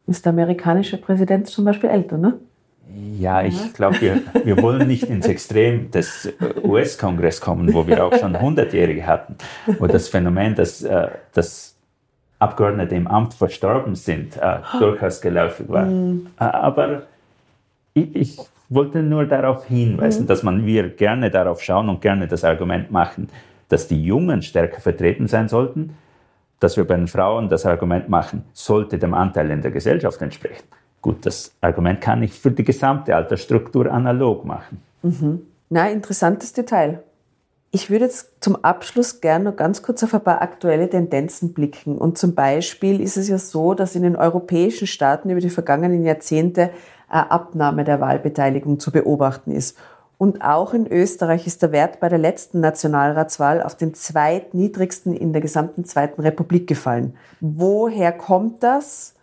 ist 0.07 0.25
der 0.25 0.33
amerikanische 0.33 0.97
Präsident 0.97 1.47
zum 1.47 1.65
Beispiel 1.65 1.89
älter, 1.89 2.17
ne? 2.17 2.39
Ja, 3.19 3.41
ich 3.41 3.73
glaube, 3.73 3.99
wir, 4.01 4.21
wir 4.43 4.61
wollen 4.61 4.87
nicht 4.87 5.03
ins 5.03 5.25
Extrem 5.25 5.89
des 5.89 6.31
US-Kongress 6.63 7.41
kommen, 7.41 7.73
wo 7.73 7.87
wir 7.87 8.05
auch 8.05 8.13
schon 8.13 8.35
100-Jährige 8.35 9.07
hatten, 9.07 9.35
wo 9.79 9.87
das 9.87 10.09
Phänomen, 10.09 10.53
dass, 10.53 10.83
äh, 10.83 11.07
dass 11.33 11.75
Abgeordnete 12.39 12.95
im 12.95 13.07
Amt 13.07 13.33
verstorben 13.33 13.95
sind, 13.95 14.37
äh, 14.37 14.57
durchaus 14.77 15.21
geläufig 15.21 15.69
war. 15.69 15.85
Mhm. 15.85 16.27
Aber 16.37 17.03
ich, 17.93 18.15
ich 18.15 18.37
wollte 18.69 19.01
nur 19.01 19.25
darauf 19.25 19.65
hinweisen, 19.65 20.23
mhm. 20.23 20.27
dass 20.27 20.43
man 20.43 20.65
wir 20.65 20.89
gerne 20.89 21.31
darauf 21.31 21.61
schauen 21.61 21.89
und 21.89 22.01
gerne 22.01 22.27
das 22.27 22.43
Argument 22.43 22.91
machen, 22.91 23.29
dass 23.69 23.87
die 23.87 24.03
Jungen 24.03 24.41
stärker 24.41 24.81
vertreten 24.81 25.27
sein 25.27 25.47
sollten, 25.47 25.95
dass 26.63 26.77
wir 26.77 26.85
bei 26.85 26.95
den 26.95 27.07
Frauen 27.07 27.49
das 27.49 27.65
Argument 27.65 28.07
machen, 28.07 28.45
sollte 28.53 28.97
dem 28.97 29.13
Anteil 29.13 29.51
in 29.51 29.61
der 29.61 29.71
Gesellschaft 29.71 30.21
entsprechen. 30.21 30.63
Gut, 31.01 31.25
das 31.25 31.51
Argument 31.59 31.99
kann 31.99 32.23
ich 32.23 32.31
für 32.39 32.51
die 32.51 32.63
gesamte 32.63 33.13
Altersstruktur 33.13 33.91
analog 33.91 34.45
machen. 34.45 34.81
Mhm. 35.01 35.41
Na, 35.69 35.89
interessantes 35.89 36.53
Detail. 36.53 37.03
Ich 37.71 37.89
würde 37.89 38.05
jetzt 38.05 38.31
zum 38.39 38.63
Abschluss 38.63 39.19
gerne 39.19 39.45
noch 39.45 39.55
ganz 39.57 39.81
kurz 39.81 40.03
auf 40.03 40.13
ein 40.13 40.23
paar 40.23 40.41
aktuelle 40.41 40.89
Tendenzen 40.89 41.53
blicken. 41.53 41.97
Und 41.97 42.17
zum 42.17 42.35
Beispiel 42.35 43.01
ist 43.01 43.17
es 43.17 43.27
ja 43.27 43.39
so, 43.39 43.73
dass 43.73 43.95
in 43.95 44.03
den 44.03 44.15
europäischen 44.15 44.87
Staaten 44.87 45.29
über 45.31 45.41
die 45.41 45.49
vergangenen 45.49 46.05
Jahrzehnte 46.05 46.69
eine 47.09 47.31
Abnahme 47.31 47.83
der 47.83 47.99
Wahlbeteiligung 47.99 48.79
zu 48.79 48.91
beobachten 48.91 49.51
ist. 49.51 49.77
Und 50.17 50.41
auch 50.41 50.73
in 50.73 50.87
Österreich 50.87 51.47
ist 51.47 51.61
der 51.61 51.71
Wert 51.71 51.99
bei 51.99 52.07
der 52.07 52.19
letzten 52.19 52.59
Nationalratswahl 52.59 53.61
auf 53.61 53.75
den 53.75 53.93
zweitniedrigsten 53.93 55.13
in 55.13 55.33
der 55.33 55.41
gesamten 55.41 55.85
Zweiten 55.85 56.21
Republik 56.21 56.67
gefallen. 56.67 57.15
Woher 57.41 58.11
kommt 58.11 58.63
das? 58.63 59.15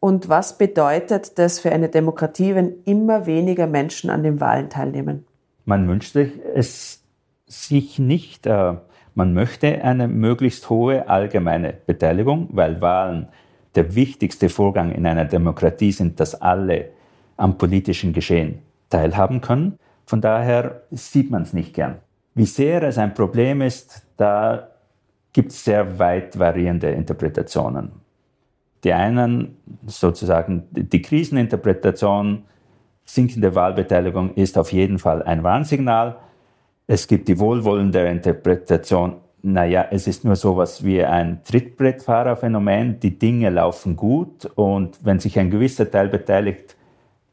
Und 0.00 0.28
was 0.28 0.58
bedeutet 0.58 1.38
das 1.38 1.58
für 1.58 1.72
eine 1.72 1.88
Demokratie, 1.88 2.54
wenn 2.54 2.74
immer 2.84 3.26
weniger 3.26 3.66
Menschen 3.66 4.10
an 4.10 4.22
den 4.22 4.38
Wahlen 4.40 4.68
teilnehmen? 4.68 5.24
Man 5.64 5.88
wünscht 5.88 6.14
es 6.14 7.02
sich 7.46 7.98
nicht. 7.98 8.46
Äh, 8.46 8.74
man 9.14 9.32
möchte 9.32 9.82
eine 9.82 10.08
möglichst 10.08 10.68
hohe 10.68 11.08
allgemeine 11.08 11.72
Beteiligung, 11.72 12.48
weil 12.52 12.80
Wahlen 12.80 13.28
der 13.74 13.94
wichtigste 13.94 14.48
Vorgang 14.48 14.92
in 14.92 15.06
einer 15.06 15.24
Demokratie 15.24 15.92
sind, 15.92 16.20
dass 16.20 16.40
alle 16.40 16.90
am 17.36 17.58
politischen 17.58 18.12
Geschehen 18.12 18.58
teilhaben 18.90 19.40
können. 19.40 19.78
Von 20.06 20.20
daher 20.20 20.82
sieht 20.90 21.30
man 21.30 21.42
es 21.42 21.52
nicht 21.52 21.74
gern. 21.74 21.98
Wie 22.34 22.46
sehr 22.46 22.82
es 22.82 22.98
ein 22.98 23.14
Problem 23.14 23.60
ist, 23.62 24.06
da 24.16 24.68
gibt 25.32 25.52
es 25.52 25.64
sehr 25.64 25.98
weit 25.98 26.38
variierende 26.38 26.90
Interpretationen. 26.90 27.92
Die 28.82 28.92
einen, 28.92 29.56
sozusagen 29.86 30.64
die 30.70 31.00
Kriseninterpretation, 31.00 32.44
sinkende 33.04 33.54
Wahlbeteiligung 33.54 34.34
ist 34.34 34.58
auf 34.58 34.72
jeden 34.72 34.98
Fall 34.98 35.22
ein 35.22 35.42
Warnsignal. 35.42 36.16
Es 36.86 37.06
gibt 37.06 37.28
die 37.28 37.38
wohlwollende 37.38 38.06
Interpretation, 38.06 39.16
naja, 39.42 39.86
es 39.90 40.06
ist 40.06 40.24
nur 40.24 40.36
sowas 40.36 40.84
wie 40.84 41.04
ein 41.04 41.42
Trittbrettfahrerphänomen, 41.44 43.00
die 43.00 43.18
Dinge 43.18 43.50
laufen 43.50 43.96
gut 43.96 44.46
und 44.54 44.98
wenn 45.04 45.18
sich 45.18 45.38
ein 45.38 45.50
gewisser 45.50 45.90
Teil 45.90 46.08
beteiligt, 46.08 46.76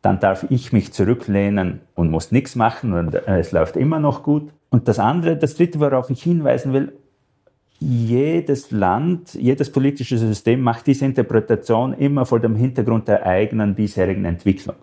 dann 0.02 0.20
darf 0.20 0.46
ich 0.50 0.74
mich 0.74 0.94
zurücklehnen 0.94 1.82
und 1.96 2.10
muss 2.10 2.32
nichts 2.32 2.56
machen 2.56 2.94
und 2.94 3.14
es 3.14 3.52
läuft 3.52 3.76
immer 3.76 4.00
noch 4.00 4.24
gut. 4.24 4.52
Und 4.70 4.88
das 4.88 5.00
andere, 5.00 5.38
das 5.38 5.56
dritte, 5.56 5.80
worauf 5.80 6.10
ich 6.10 6.24
hinweisen 6.24 6.74
will, 6.74 6.94
jedes 7.80 8.72
Land, 8.72 9.34
jedes 9.34 9.72
politische 9.72 10.18
System 10.18 10.62
macht 10.62 10.88
diese 10.88 11.06
Interpretation 11.06 11.94
immer 11.94 12.26
vor 12.26 12.40
dem 12.40 12.56
Hintergrund 12.56 13.08
der 13.08 13.26
eigenen 13.26 13.76
bisherigen 13.76 14.26
Entwicklung. 14.26 14.76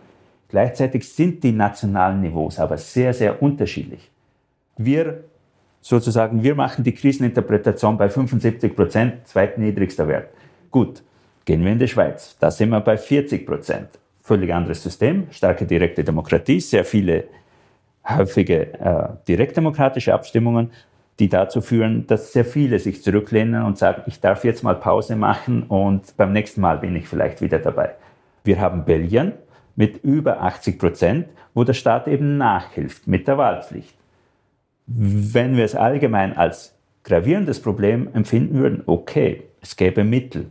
Gleichzeitig 0.48 1.08
sind 1.08 1.44
die 1.44 1.52
nationalen 1.52 2.20
Niveaus 2.20 2.58
aber 2.58 2.76
sehr, 2.76 3.12
sehr 3.14 3.40
unterschiedlich. 3.42 4.10
Wir 4.76 5.24
sozusagen, 5.80 6.42
wir 6.42 6.54
machen 6.54 6.82
die 6.84 6.92
Kriseninterpretation 6.92 7.96
bei 7.96 8.08
75 8.08 8.74
Prozent, 8.74 9.26
zweitniedrigster 9.28 10.08
Wert. 10.08 10.30
Gut, 10.70 11.02
gehen 11.44 11.64
wir 11.64 11.72
in 11.72 11.78
die 11.78 11.88
Schweiz. 11.88 12.36
Da 12.40 12.50
sind 12.50 12.70
wir 12.70 12.80
bei 12.80 12.96
40 12.96 13.46
Prozent. 13.46 13.88
Völlig 14.28 14.52
anderes 14.52 14.82
System, 14.82 15.26
starke 15.30 15.64
direkte 15.64 16.04
Demokratie, 16.04 16.60
sehr 16.60 16.84
viele 16.84 17.24
häufige 18.06 18.74
äh, 18.74 19.08
direktdemokratische 19.26 20.12
Abstimmungen 20.12 20.70
die 21.18 21.28
dazu 21.28 21.60
führen, 21.60 22.06
dass 22.06 22.32
sehr 22.32 22.44
viele 22.44 22.78
sich 22.78 23.02
zurücklehnen 23.02 23.64
und 23.64 23.76
sagen, 23.76 24.02
ich 24.06 24.20
darf 24.20 24.44
jetzt 24.44 24.62
mal 24.62 24.76
Pause 24.76 25.16
machen 25.16 25.64
und 25.64 26.16
beim 26.16 26.32
nächsten 26.32 26.60
Mal 26.60 26.78
bin 26.78 26.94
ich 26.94 27.08
vielleicht 27.08 27.40
wieder 27.40 27.58
dabei. 27.58 27.94
Wir 28.44 28.60
haben 28.60 28.84
Belgien 28.84 29.32
mit 29.74 30.04
über 30.04 30.42
80 30.42 30.78
Prozent, 30.78 31.28
wo 31.54 31.64
der 31.64 31.72
Staat 31.72 32.06
eben 32.06 32.38
nachhilft 32.38 33.08
mit 33.08 33.26
der 33.26 33.36
Wahlpflicht. 33.36 33.94
Wenn 34.86 35.56
wir 35.56 35.64
es 35.64 35.74
allgemein 35.74 36.36
als 36.36 36.74
gravierendes 37.02 37.60
Problem 37.60 38.08
empfinden 38.14 38.58
würden, 38.58 38.82
okay, 38.86 39.42
es 39.60 39.76
gäbe 39.76 40.04
Mittel, 40.04 40.46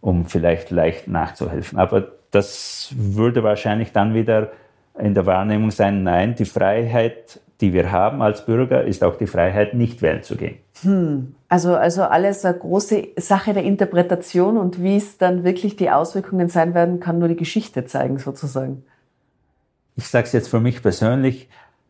um 0.00 0.26
vielleicht 0.26 0.70
leicht 0.70 1.08
nachzuhelfen. 1.08 1.78
Aber 1.78 2.12
das 2.30 2.92
würde 2.96 3.42
wahrscheinlich 3.42 3.92
dann 3.92 4.14
wieder 4.14 4.52
in 4.98 5.14
der 5.14 5.26
Wahrnehmung 5.26 5.70
sein, 5.70 6.02
nein, 6.02 6.34
die 6.34 6.44
Freiheit 6.44 7.40
die 7.60 7.72
wir 7.72 7.92
haben 7.92 8.22
als 8.22 8.46
Bürger, 8.46 8.84
ist 8.84 9.04
auch 9.04 9.16
die 9.16 9.26
Freiheit, 9.26 9.74
nicht 9.74 10.02
wählen 10.02 10.22
zu 10.22 10.36
gehen. 10.36 10.56
Hm. 10.82 11.34
Also, 11.48 11.74
also 11.74 12.02
alles 12.02 12.44
eine 12.44 12.58
große 12.58 13.08
Sache 13.16 13.52
der 13.52 13.64
Interpretation 13.64 14.56
und 14.56 14.82
wie 14.82 14.96
es 14.96 15.18
dann 15.18 15.44
wirklich 15.44 15.76
die 15.76 15.90
Auswirkungen 15.90 16.48
sein 16.48 16.74
werden, 16.74 17.00
kann 17.00 17.18
nur 17.18 17.28
die 17.28 17.36
Geschichte 17.36 17.84
zeigen, 17.84 18.18
sozusagen. 18.18 18.84
Ich 19.96 20.06
sage 20.06 20.26
es 20.26 20.32
jetzt 20.32 20.48
für 20.48 20.60
mich 20.60 20.82
persönlich, 20.82 21.48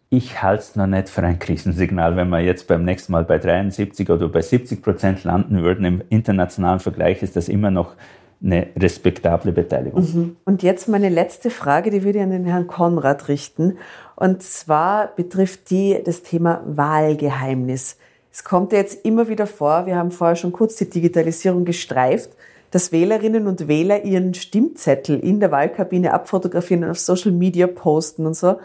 ich 0.09 0.43
halte 0.43 0.63
es 0.63 0.75
noch 0.75 0.89
nicht 0.89 1.09
für 1.09 1.23
ein 1.23 1.39
Krisensignal, 1.39 2.17
wenn 2.17 2.31
wir 2.31 2.41
jetzt 2.41 2.67
beim 2.67 2.85
nächsten 2.85 3.13
Mal 3.13 3.25
bei 3.25 3.39
73 3.39 4.11
oder 4.11 4.29
bei 4.29 4.43
70 4.43 4.83
Prozent 4.83 5.23
landen 5.23 5.63
würden. 5.63 5.85
Im 5.85 6.03
internationalen 6.09 6.81
Vergleich 6.81 7.23
ist 7.23 7.37
das 7.37 7.49
immer 7.49 7.71
noch 7.71 7.95
eine 8.43 8.69
respektable 8.79 9.53
Beteiligung. 9.53 10.03
Mhm. 10.03 10.37
Und 10.45 10.63
jetzt 10.63 10.89
meine 10.89 11.09
letzte 11.09 11.51
Frage, 11.51 11.91
die 11.91 12.05
würde 12.05 12.19
ich 12.19 12.25
an 12.25 12.31
den 12.31 12.47
Herrn 12.47 12.67
Konrad 12.67 13.29
richten. 13.29 13.77
Und 14.17 14.43
zwar 14.43 15.15
betrifft 15.15 15.71
die 15.71 16.01
das 16.03 16.23
Thema 16.23 16.63
Wahlgeheimnis. 16.67 17.99
Es 18.33 18.45
kommt 18.45 18.73
ja 18.73 18.79
jetzt 18.79 19.05
immer 19.05 19.29
wieder 19.29 19.47
vor, 19.47 19.87
wir 19.87 19.97
haben 19.97 20.11
vorher 20.11 20.37
schon 20.37 20.53
kurz 20.53 20.77
die 20.77 20.89
Digitalisierung 20.89 21.65
gestreift, 21.65 22.31
dass 22.71 22.93
Wählerinnen 22.93 23.47
und 23.47 23.67
Wähler 23.67 24.05
ihren 24.05 24.33
Stimmzettel 24.35 25.19
in 25.19 25.41
der 25.41 25.51
Wahlkabine 25.51 26.15
abfotografieren 26.15 26.85
und 26.85 26.91
auf 26.91 27.01
Social 27.01 27.33
Media 27.33 27.67
posten 27.67 28.27
und 28.27 28.35
so. 28.35 28.57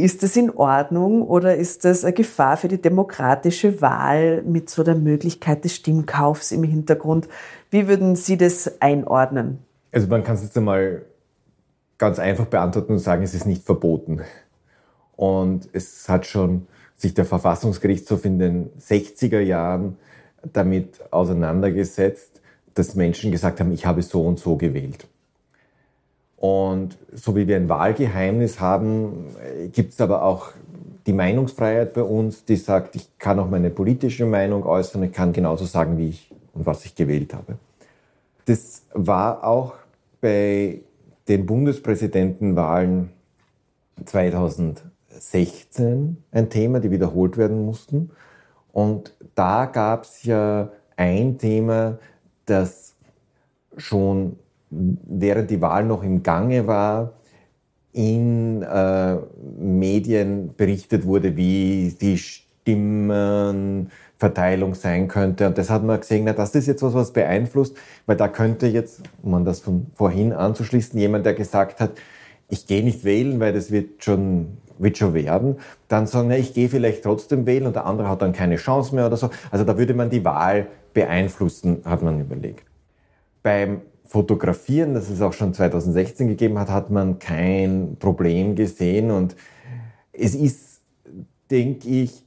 Ist 0.00 0.22
das 0.22 0.34
in 0.34 0.50
Ordnung 0.50 1.20
oder 1.20 1.56
ist 1.56 1.84
das 1.84 2.04
eine 2.04 2.14
Gefahr 2.14 2.56
für 2.56 2.68
die 2.68 2.80
demokratische 2.80 3.82
Wahl 3.82 4.42
mit 4.42 4.70
so 4.70 4.82
der 4.82 4.94
Möglichkeit 4.94 5.62
des 5.64 5.76
Stimmkaufs 5.76 6.52
im 6.52 6.62
Hintergrund? 6.62 7.28
Wie 7.70 7.86
würden 7.86 8.16
Sie 8.16 8.38
das 8.38 8.80
einordnen? 8.80 9.58
Also 9.92 10.06
man 10.06 10.24
kann 10.24 10.36
es 10.36 10.42
jetzt 10.42 10.56
einmal 10.56 11.02
ganz 11.98 12.18
einfach 12.18 12.46
beantworten 12.46 12.92
und 12.92 12.98
sagen, 12.98 13.22
es 13.22 13.34
ist 13.34 13.44
nicht 13.44 13.62
verboten. 13.62 14.22
Und 15.16 15.68
es 15.74 16.08
hat 16.08 16.24
schon 16.24 16.66
sich 16.96 17.12
der 17.12 17.26
Verfassungsgerichtshof 17.26 18.24
in 18.24 18.38
den 18.38 18.70
60er 18.80 19.40
Jahren 19.40 19.98
damit 20.50 21.12
auseinandergesetzt, 21.12 22.40
dass 22.72 22.94
Menschen 22.94 23.32
gesagt 23.32 23.60
haben, 23.60 23.70
ich 23.70 23.84
habe 23.84 24.02
so 24.02 24.22
und 24.22 24.38
so 24.38 24.56
gewählt. 24.56 25.06
Und 26.40 26.98
so 27.12 27.36
wie 27.36 27.46
wir 27.46 27.54
ein 27.56 27.68
Wahlgeheimnis 27.68 28.58
haben, 28.60 29.26
gibt 29.72 29.92
es 29.92 30.00
aber 30.00 30.22
auch 30.22 30.52
die 31.06 31.12
Meinungsfreiheit 31.12 31.92
bei 31.92 32.02
uns, 32.02 32.46
die 32.46 32.56
sagt, 32.56 32.96
ich 32.96 33.10
kann 33.18 33.38
auch 33.38 33.50
meine 33.50 33.68
politische 33.68 34.24
Meinung 34.24 34.64
äußern, 34.64 35.02
ich 35.02 35.12
kann 35.12 35.34
genauso 35.34 35.66
sagen, 35.66 35.98
wie 35.98 36.08
ich 36.08 36.32
und 36.54 36.64
was 36.64 36.86
ich 36.86 36.94
gewählt 36.94 37.34
habe. 37.34 37.58
Das 38.46 38.84
war 38.94 39.44
auch 39.44 39.74
bei 40.22 40.80
den 41.28 41.44
Bundespräsidentenwahlen 41.44 43.10
2016 44.06 46.16
ein 46.32 46.48
Thema, 46.48 46.80
die 46.80 46.90
wiederholt 46.90 47.36
werden 47.36 47.66
mussten. 47.66 48.12
Und 48.72 49.14
da 49.34 49.66
gab 49.66 50.04
es 50.04 50.24
ja 50.24 50.70
ein 50.96 51.36
Thema, 51.36 51.98
das 52.46 52.94
schon 53.76 54.38
während 54.70 55.50
die 55.50 55.60
Wahl 55.60 55.84
noch 55.84 56.02
im 56.02 56.22
Gange 56.22 56.66
war, 56.66 57.12
in 57.92 58.62
äh, 58.62 59.16
Medien 59.58 60.54
berichtet 60.56 61.04
wurde, 61.04 61.36
wie 61.36 61.94
die 62.00 62.16
Stimmenverteilung 62.18 64.74
sein 64.74 65.08
könnte. 65.08 65.48
Und 65.48 65.58
das 65.58 65.70
hat 65.70 65.82
man 65.82 65.98
gesehen, 65.98 66.22
na, 66.24 66.32
das 66.32 66.54
ist 66.54 66.68
jetzt 66.68 66.82
was, 66.82 66.94
was 66.94 67.12
beeinflusst, 67.12 67.76
weil 68.06 68.16
da 68.16 68.28
könnte 68.28 68.68
jetzt, 68.68 69.02
um 69.22 69.34
an 69.34 69.44
das 69.44 69.58
von 69.60 69.88
vorhin 69.94 70.32
anzuschließen, 70.32 70.96
jemand, 70.98 71.26
der 71.26 71.34
gesagt 71.34 71.80
hat, 71.80 71.90
ich 72.48 72.66
gehe 72.66 72.82
nicht 72.84 73.04
wählen, 73.04 73.40
weil 73.40 73.52
das 73.52 73.72
wird 73.72 74.04
schon, 74.04 74.58
wird 74.78 74.98
schon 74.98 75.14
werden, 75.14 75.56
dann 75.88 76.06
sagen, 76.06 76.28
na, 76.28 76.36
ich 76.36 76.54
gehe 76.54 76.68
vielleicht 76.68 77.02
trotzdem 77.02 77.44
wählen 77.46 77.66
und 77.66 77.74
der 77.74 77.86
andere 77.86 78.08
hat 78.08 78.22
dann 78.22 78.32
keine 78.32 78.54
Chance 78.56 78.94
mehr 78.94 79.06
oder 79.06 79.16
so. 79.16 79.30
Also 79.50 79.64
da 79.64 79.76
würde 79.78 79.94
man 79.94 80.10
die 80.10 80.24
Wahl 80.24 80.68
beeinflussen, 80.94 81.82
hat 81.84 82.02
man 82.02 82.20
überlegt. 82.20 82.64
Beim 83.42 83.80
Fotografieren, 84.10 84.94
das 84.94 85.08
es 85.08 85.22
auch 85.22 85.32
schon 85.32 85.54
2016 85.54 86.26
gegeben 86.26 86.58
hat, 86.58 86.68
hat 86.68 86.90
man 86.90 87.20
kein 87.20 87.94
Problem 88.00 88.56
gesehen. 88.56 89.12
Und 89.12 89.36
es 90.12 90.34
ist, 90.34 90.80
denke 91.48 91.88
ich, 91.88 92.24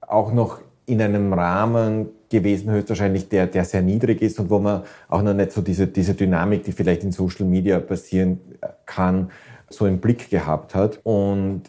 auch 0.00 0.32
noch 0.32 0.60
in 0.86 1.00
einem 1.00 1.32
Rahmen 1.32 2.08
gewesen, 2.30 2.72
höchstwahrscheinlich, 2.72 3.28
der, 3.28 3.46
der 3.46 3.64
sehr 3.64 3.82
niedrig 3.82 4.22
ist 4.22 4.40
und 4.40 4.50
wo 4.50 4.58
man 4.58 4.82
auch 5.06 5.22
noch 5.22 5.34
nicht 5.34 5.52
so 5.52 5.62
diese, 5.62 5.86
diese 5.86 6.14
Dynamik, 6.14 6.64
die 6.64 6.72
vielleicht 6.72 7.04
in 7.04 7.12
Social 7.12 7.46
Media 7.46 7.78
passieren 7.78 8.40
kann, 8.86 9.30
so 9.68 9.86
im 9.86 10.00
Blick 10.00 10.30
gehabt 10.30 10.74
hat. 10.74 10.98
Und 11.04 11.62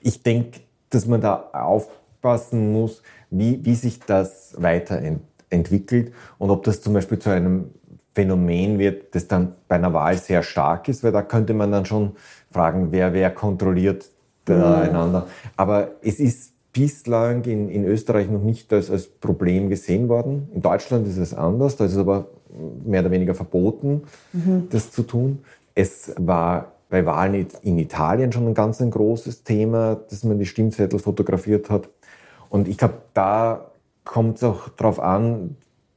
ich 0.00 0.24
denke, 0.24 0.62
dass 0.88 1.06
man 1.06 1.20
da 1.20 1.48
aufpassen 1.52 2.72
muss, 2.72 3.04
wie, 3.30 3.64
wie 3.64 3.76
sich 3.76 4.00
das 4.00 4.56
weiterentwickelt 4.58 5.29
entwickelt 5.50 6.12
und 6.38 6.50
ob 6.50 6.64
das 6.64 6.80
zum 6.80 6.94
Beispiel 6.94 7.18
zu 7.18 7.30
einem 7.30 7.70
Phänomen 8.14 8.78
wird, 8.78 9.14
das 9.14 9.28
dann 9.28 9.54
bei 9.68 9.76
einer 9.76 9.92
Wahl 9.92 10.16
sehr 10.16 10.42
stark 10.42 10.88
ist, 10.88 11.04
weil 11.04 11.12
da 11.12 11.22
könnte 11.22 11.54
man 11.54 11.70
dann 11.70 11.86
schon 11.86 12.12
fragen, 12.50 12.88
wer, 12.90 13.12
wer 13.12 13.30
kontrolliert 13.30 14.10
da 14.44 14.80
einander. 14.80 15.26
Aber 15.56 15.92
es 16.02 16.18
ist 16.18 16.52
bislang 16.72 17.44
in, 17.44 17.68
in 17.68 17.84
Österreich 17.84 18.28
noch 18.28 18.42
nicht 18.42 18.72
als, 18.72 18.90
als 18.90 19.06
Problem 19.06 19.68
gesehen 19.68 20.08
worden. 20.08 20.48
In 20.54 20.62
Deutschland 20.62 21.06
ist 21.06 21.18
es 21.18 21.34
anders, 21.34 21.76
da 21.76 21.84
ist 21.84 21.92
es 21.92 21.98
aber 21.98 22.28
mehr 22.84 23.00
oder 23.00 23.10
weniger 23.10 23.34
verboten, 23.34 24.02
mhm. 24.32 24.68
das 24.70 24.90
zu 24.90 25.02
tun. 25.02 25.40
Es 25.74 26.12
war 26.18 26.72
bei 26.88 27.06
Wahlen 27.06 27.46
in 27.62 27.78
Italien 27.78 28.32
schon 28.32 28.48
ein 28.48 28.54
ganz 28.54 28.80
ein 28.80 28.90
großes 28.90 29.44
Thema, 29.44 30.00
dass 30.10 30.24
man 30.24 30.38
die 30.38 30.46
Stimmzettel 30.46 30.98
fotografiert 30.98 31.70
hat. 31.70 31.88
Und 32.48 32.66
ich 32.66 32.76
glaube, 32.76 32.94
da 33.14 33.69
kommt 34.04 34.36
es 34.38 34.44
auch 34.44 34.68
darauf 34.70 35.00
an, 35.00 35.56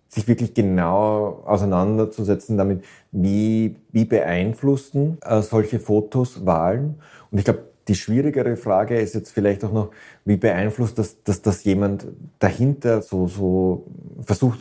sich 0.10 0.28
wirklich 0.28 0.54
genau 0.54 1.42
auseinanderzusetzen 1.46 2.58
damit, 2.58 2.84
wie, 3.12 3.76
wie 3.92 4.06
beeinflussen 4.06 5.18
äh, 5.22 5.42
solche 5.42 5.80
Fotos 5.80 6.46
Wahlen. 6.46 7.00
Und 7.32 7.40
ich 7.40 7.46
glaube, 7.46 7.64
Die 7.90 7.96
schwierigere 7.96 8.56
Frage 8.56 8.98
ist 8.98 9.14
jetzt 9.14 9.32
vielleicht 9.32 9.64
auch 9.66 9.74
noch, 9.74 9.90
wie 10.24 10.38
beeinflusst 10.38 10.98
das, 10.98 11.22
dass 11.24 11.42
das 11.42 11.66
jemand 11.66 12.08
dahinter 12.40 13.02
so, 13.02 13.28
so 13.28 13.86
versucht, 14.22 14.60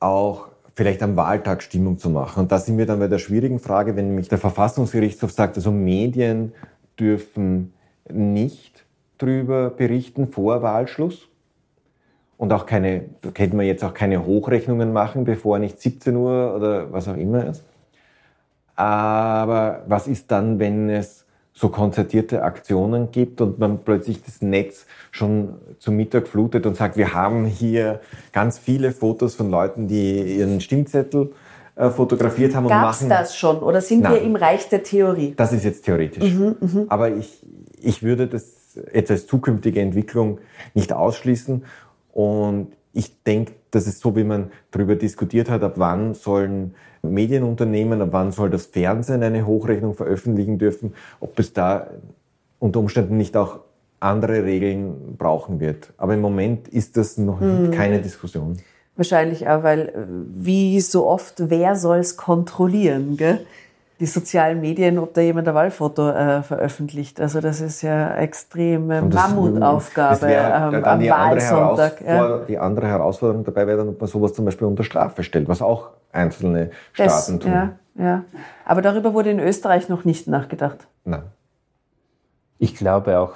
auch 0.00 0.48
vielleicht 0.74 1.02
am 1.02 1.16
Wahltag 1.16 1.62
Stimmung 1.62 1.96
zu 1.96 2.10
machen. 2.10 2.40
Und 2.40 2.52
da 2.52 2.58
sind 2.58 2.76
wir 2.76 2.84
dann 2.84 2.98
bei 2.98 3.08
der 3.08 3.18
schwierigen 3.18 3.58
Frage, 3.58 3.96
wenn 3.96 4.08
nämlich 4.08 4.28
der 4.28 4.38
Verfassungsgerichtshof 4.38 5.32
sagt, 5.32 5.56
also 5.56 5.70
Medien 5.70 6.52
dürfen 6.98 7.72
nicht 8.12 8.84
drüber 9.16 9.70
berichten 9.70 10.28
vor 10.28 10.60
Wahlschluss 10.60 11.29
und 12.40 12.54
auch 12.54 12.64
keine, 12.64 13.02
da 13.20 13.32
könnte 13.32 13.54
man 13.54 13.66
jetzt 13.66 13.84
auch 13.84 13.92
keine 13.92 14.24
Hochrechnungen 14.24 14.94
machen, 14.94 15.24
bevor 15.24 15.58
nicht 15.58 15.78
17 15.78 16.16
Uhr 16.16 16.54
oder 16.56 16.90
was 16.90 17.06
auch 17.06 17.16
immer 17.18 17.46
ist. 17.46 17.62
Aber 18.76 19.82
was 19.86 20.08
ist 20.08 20.30
dann, 20.30 20.58
wenn 20.58 20.88
es 20.88 21.26
so 21.52 21.68
konzertierte 21.68 22.42
Aktionen 22.42 23.10
gibt 23.10 23.42
und 23.42 23.58
man 23.58 23.80
plötzlich 23.84 24.24
das 24.24 24.40
Netz 24.40 24.86
schon 25.10 25.56
zum 25.78 25.96
Mittag 25.96 26.28
flutet 26.28 26.64
und 26.64 26.78
sagt, 26.78 26.96
wir 26.96 27.12
haben 27.12 27.44
hier 27.44 28.00
ganz 28.32 28.58
viele 28.58 28.92
Fotos 28.92 29.34
von 29.34 29.50
Leuten, 29.50 29.86
die 29.86 30.38
ihren 30.38 30.62
Stimmzettel 30.62 31.34
äh, 31.76 31.90
fotografiert 31.90 32.54
haben 32.54 32.68
Gab's 32.68 33.02
und 33.02 33.08
machen. 33.10 33.20
das 33.22 33.36
schon 33.36 33.58
oder 33.58 33.82
sind 33.82 34.04
Nein. 34.04 34.14
wir 34.14 34.22
im 34.22 34.34
Reich 34.34 34.66
der 34.70 34.82
Theorie? 34.82 35.34
Das 35.36 35.52
ist 35.52 35.66
jetzt 35.66 35.84
theoretisch. 35.84 36.32
Aber 36.88 37.10
ich, 37.10 37.44
ich 37.82 38.02
würde 38.02 38.28
das 38.28 38.60
jetzt 38.94 39.10
als 39.10 39.26
zukünftige 39.26 39.82
Entwicklung 39.82 40.38
nicht 40.72 40.94
ausschließen. 40.94 41.64
Und 42.12 42.68
ich 42.92 43.22
denke, 43.22 43.52
das 43.70 43.86
ist 43.86 44.00
so, 44.00 44.16
wie 44.16 44.24
man 44.24 44.50
darüber 44.70 44.96
diskutiert 44.96 45.48
hat, 45.48 45.62
ab 45.62 45.74
wann 45.76 46.14
sollen 46.14 46.74
Medienunternehmen, 47.02 48.02
ab 48.02 48.08
wann 48.12 48.32
soll 48.32 48.50
das 48.50 48.66
Fernsehen 48.66 49.22
eine 49.22 49.46
Hochrechnung 49.46 49.94
veröffentlichen 49.94 50.58
dürfen, 50.58 50.94
ob 51.20 51.38
es 51.38 51.52
da 51.52 51.88
unter 52.58 52.80
Umständen 52.80 53.16
nicht 53.16 53.36
auch 53.36 53.60
andere 54.00 54.44
Regeln 54.44 55.16
brauchen 55.16 55.60
wird. 55.60 55.92
Aber 55.98 56.14
im 56.14 56.20
Moment 56.20 56.68
ist 56.68 56.96
das 56.96 57.18
noch 57.18 57.40
keine 57.72 58.00
Diskussion. 58.00 58.56
Wahrscheinlich 58.96 59.48
auch, 59.48 59.62
weil 59.62 59.88
äh, 59.88 59.92
wie 60.34 60.80
so 60.80 61.06
oft, 61.06 61.34
wer 61.48 61.76
soll 61.76 61.98
es 61.98 62.16
kontrollieren? 62.16 63.16
Gell? 63.16 63.46
Die 64.00 64.06
sozialen 64.06 64.60
Medien, 64.62 64.98
ob 64.98 65.12
da 65.14 65.20
jemand 65.20 65.46
ein 65.46 65.54
Wahlfoto 65.54 66.08
äh, 66.08 66.42
veröffentlicht. 66.42 67.20
Also 67.20 67.40
das 67.40 67.60
ist 67.60 67.82
ja 67.82 68.14
extreme 68.16 69.02
das- 69.08 69.14
Mammutaufgabe 69.30 70.10
das 70.12 70.22
wäre 70.22 70.46
ähm, 70.46 70.72
dann 70.72 70.84
am 70.84 71.00
die 71.00 71.10
andere, 71.12 71.30
Wahlsonntag. 71.40 72.00
Ja. 72.00 72.38
Die 72.38 72.58
andere 72.58 72.88
Herausforderung 72.88 73.44
dabei 73.44 73.66
wäre 73.66 73.76
dann, 73.78 73.88
ob 73.90 74.00
man 74.00 74.08
sowas 74.08 74.32
zum 74.32 74.46
Beispiel 74.46 74.66
unter 74.66 74.84
Strafe 74.84 75.22
stellt, 75.22 75.48
was 75.48 75.60
auch 75.60 75.90
einzelne 76.12 76.70
Das, 76.96 77.24
Staaten 77.26 77.40
tun. 77.40 77.52
ja, 77.52 77.72
ja. 77.94 78.24
Aber 78.64 78.80
darüber 78.82 79.12
wurde 79.12 79.30
in 79.30 79.38
Österreich 79.38 79.88
noch 79.90 80.04
nicht 80.06 80.26
nachgedacht. 80.26 80.86
Nein. 81.04 81.24
Ich 82.58 82.74
glaube 82.74 83.18
auch, 83.20 83.34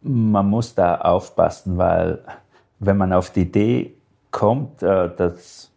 man 0.00 0.46
muss 0.48 0.74
da 0.76 0.96
aufpassen, 0.96 1.76
weil 1.76 2.20
wenn 2.78 2.96
man 2.96 3.12
auf 3.12 3.30
die 3.30 3.42
Idee 3.42 3.94
kommt, 4.30 4.82
äh, 4.82 5.10
dass 5.16 5.70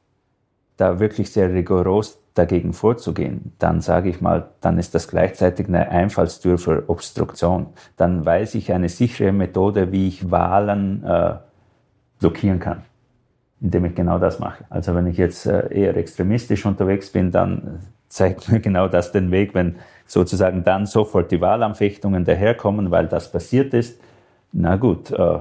da 0.77 0.99
wirklich 0.99 1.31
sehr 1.31 1.51
rigoros 1.51 2.19
dagegen 2.37 2.73
vorzugehen, 2.73 3.53
dann 3.59 3.81
sage 3.81 4.09
ich 4.09 4.21
mal, 4.21 4.49
dann 4.61 4.77
ist 4.77 4.95
das 4.95 5.07
gleichzeitig 5.07 5.67
eine 5.67 5.89
Einfallstür 5.89 6.57
für 6.57 6.89
Obstruktion. 6.89 7.67
Dann 7.95 8.25
weiß 8.25 8.55
ich 8.55 8.73
eine 8.73 8.89
sichere 8.89 9.31
Methode, 9.31 9.91
wie 9.91 10.07
ich 10.07 10.31
Wahlen 10.31 11.03
äh, 11.03 11.35
blockieren 12.19 12.59
kann, 12.59 12.83
indem 13.61 13.85
ich 13.85 13.95
genau 13.95 14.19
das 14.19 14.39
mache. 14.39 14.65
Also 14.69 14.95
wenn 14.95 15.07
ich 15.07 15.17
jetzt 15.17 15.45
äh, 15.45 15.67
eher 15.73 15.95
extremistisch 15.97 16.65
unterwegs 16.65 17.11
bin, 17.11 17.31
dann 17.31 17.79
zeigt 18.09 18.49
mir 18.51 18.59
genau 18.59 18.87
das 18.87 19.11
den 19.11 19.31
Weg, 19.31 19.53
wenn 19.53 19.75
sozusagen 20.05 20.63
dann 20.63 20.85
sofort 20.85 21.31
die 21.31 21.41
Wahlanfechtungen 21.41 22.25
daherkommen, 22.25 22.91
weil 22.91 23.07
das 23.07 23.31
passiert 23.31 23.73
ist. 23.73 23.99
Na 24.53 24.77
gut, 24.77 25.11
äh, 25.11 25.39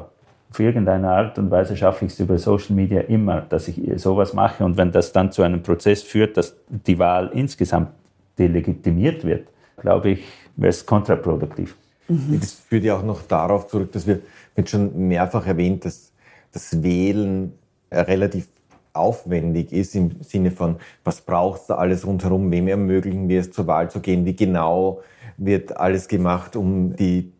auf 0.57 0.61
irgendeine 0.61 1.11
Art 1.11 1.39
und 1.39 1.51
Weise 1.51 1.77
schaffe 1.77 2.07
ich 2.07 2.13
es 2.13 2.21
über 2.21 2.39
Social 2.39 2.75
Media 2.75 3.03
immer, 3.03 3.43
dass 3.43 3.69
ich 3.69 3.79
sowas 3.97 4.33
mache. 4.33 4.65
Und 4.65 4.79
wenn 4.79 4.91
das 4.91 5.13
dann 5.13 5.31
zu 5.31 5.43
einem 5.43 5.63
Prozess 5.63 6.03
führt, 6.03 6.39
dass 6.39 6.57
die 6.69 6.99
Wahl 6.99 7.31
insgesamt 7.35 7.91
delegitimiert 8.39 9.23
wird, 9.25 9.49
glaube 9.77 10.11
ich, 10.13 10.25
wäre 10.57 10.71
es 10.71 10.87
kontraproduktiv. 10.87 11.77
Das 12.09 12.53
führt 12.53 12.85
ja 12.85 12.97
auch 12.97 13.03
noch 13.03 13.21
darauf 13.23 13.67
zurück, 13.67 13.93
dass 13.93 14.07
wir, 14.07 14.21
wird 14.55 14.71
schon 14.71 15.09
mehrfach 15.09 15.47
erwähnt, 15.47 15.85
dass 15.85 16.13
das 16.53 16.83
Wählen 16.83 17.53
äh, 17.91 18.01
relativ 18.01 18.49
aufwendig 18.95 19.73
ist 19.73 19.95
im 19.95 20.23
Sinne 20.23 20.53
von, 20.53 20.77
was 21.05 21.21
braucht 21.21 21.61
es 21.61 21.67
da 21.67 21.75
alles 21.75 22.07
rundherum, 22.07 22.51
wem 22.51 22.69
ermöglichen 22.69 23.29
wir 23.29 23.41
es 23.41 23.53
zur 23.53 23.67
Wahl 23.67 23.91
zu 23.91 24.01
gehen, 24.01 24.25
wie 24.25 24.35
genau 24.35 25.03
wird 25.37 25.77
alles 25.77 26.09
gemacht, 26.09 26.57
um 26.57 26.97
die 26.97 27.31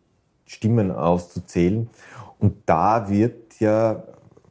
Stimmen 0.47 0.91
auszuzählen. 0.91 1.89
Und 2.39 2.55
da 2.65 3.09
wird 3.09 3.59
ja 3.59 4.03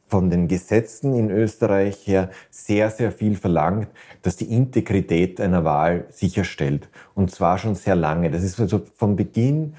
von 0.07 0.29
den 0.29 0.47
Gesetzen 0.47 1.13
in 1.13 1.29
Österreich 1.29 2.07
her 2.07 2.29
sehr, 2.49 2.89
sehr 2.89 3.11
viel 3.11 3.35
verlangt, 3.35 3.89
dass 4.21 4.37
die 4.37 4.53
Integrität 4.53 5.41
einer 5.41 5.65
Wahl 5.65 6.05
sicherstellt. 6.09 6.89
Und 7.13 7.31
zwar 7.31 7.57
schon 7.57 7.75
sehr 7.75 7.95
lange. 7.95 8.31
Das 8.31 8.43
ist 8.43 8.59
also 8.59 8.81
vom 8.95 9.15
Beginn 9.15 9.73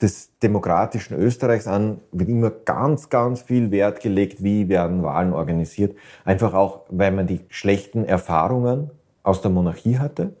des 0.00 0.30
demokratischen 0.38 1.14
Österreichs 1.14 1.66
an 1.66 2.00
wird 2.10 2.30
immer 2.30 2.50
ganz, 2.50 3.10
ganz 3.10 3.42
viel 3.42 3.70
Wert 3.70 4.00
gelegt, 4.00 4.42
wie 4.42 4.68
werden 4.68 5.02
Wahlen 5.02 5.34
organisiert. 5.34 5.94
Einfach 6.24 6.54
auch, 6.54 6.80
weil 6.88 7.12
man 7.12 7.26
die 7.26 7.40
schlechten 7.48 8.04
Erfahrungen 8.04 8.90
aus 9.22 9.42
der 9.42 9.50
Monarchie 9.50 9.98
hatte 9.98 10.32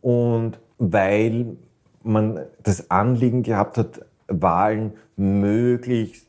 und 0.00 0.58
weil 0.78 1.56
man 2.02 2.40
das 2.62 2.90
Anliegen 2.90 3.42
gehabt 3.42 3.76
hat, 3.76 4.00
Wahlen 4.28 4.92
möglichst 5.16 6.26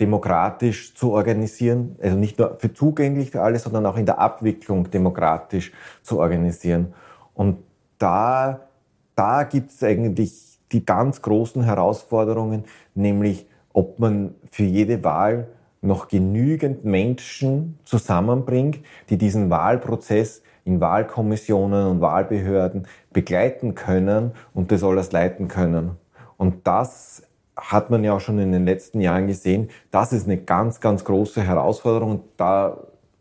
demokratisch 0.00 0.94
zu 0.94 1.12
organisieren, 1.12 1.96
also 2.02 2.16
nicht 2.16 2.38
nur 2.38 2.56
für 2.58 2.72
zugänglich 2.72 3.30
für 3.30 3.42
alle, 3.42 3.58
sondern 3.58 3.86
auch 3.86 3.96
in 3.96 4.06
der 4.06 4.18
Abwicklung 4.18 4.90
demokratisch 4.90 5.72
zu 6.02 6.18
organisieren. 6.18 6.94
Und 7.34 7.58
da, 7.98 8.68
da 9.14 9.44
gibt 9.44 9.70
es 9.70 9.82
eigentlich 9.82 10.58
die 10.72 10.84
ganz 10.84 11.22
großen 11.22 11.62
Herausforderungen, 11.62 12.64
nämlich 12.94 13.46
ob 13.72 13.98
man 13.98 14.34
für 14.50 14.64
jede 14.64 15.04
Wahl 15.04 15.46
noch 15.82 16.08
genügend 16.08 16.84
Menschen 16.84 17.78
zusammenbringt, 17.84 18.80
die 19.08 19.18
diesen 19.18 19.50
Wahlprozess 19.50 20.42
in 20.64 20.80
Wahlkommissionen 20.80 21.86
und 21.86 22.00
Wahlbehörden 22.00 22.86
begleiten 23.12 23.74
können 23.74 24.32
und 24.54 24.70
das 24.70 24.84
alles 24.84 25.12
leiten 25.12 25.48
können. 25.48 25.92
Und 26.36 26.66
das 26.66 27.22
hat 27.56 27.90
man 27.90 28.02
ja 28.02 28.14
auch 28.14 28.20
schon 28.20 28.38
in 28.38 28.52
den 28.52 28.64
letzten 28.64 29.00
Jahren 29.00 29.26
gesehen. 29.26 29.68
Das 29.90 30.12
ist 30.12 30.26
eine 30.26 30.38
ganz, 30.38 30.80
ganz 30.80 31.04
große 31.04 31.42
Herausforderung. 31.42 32.24
Da 32.36 32.78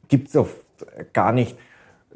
gibt 0.08 0.30
es 0.30 0.36
oft 0.36 0.56
gar 1.14 1.32
nicht 1.32 1.58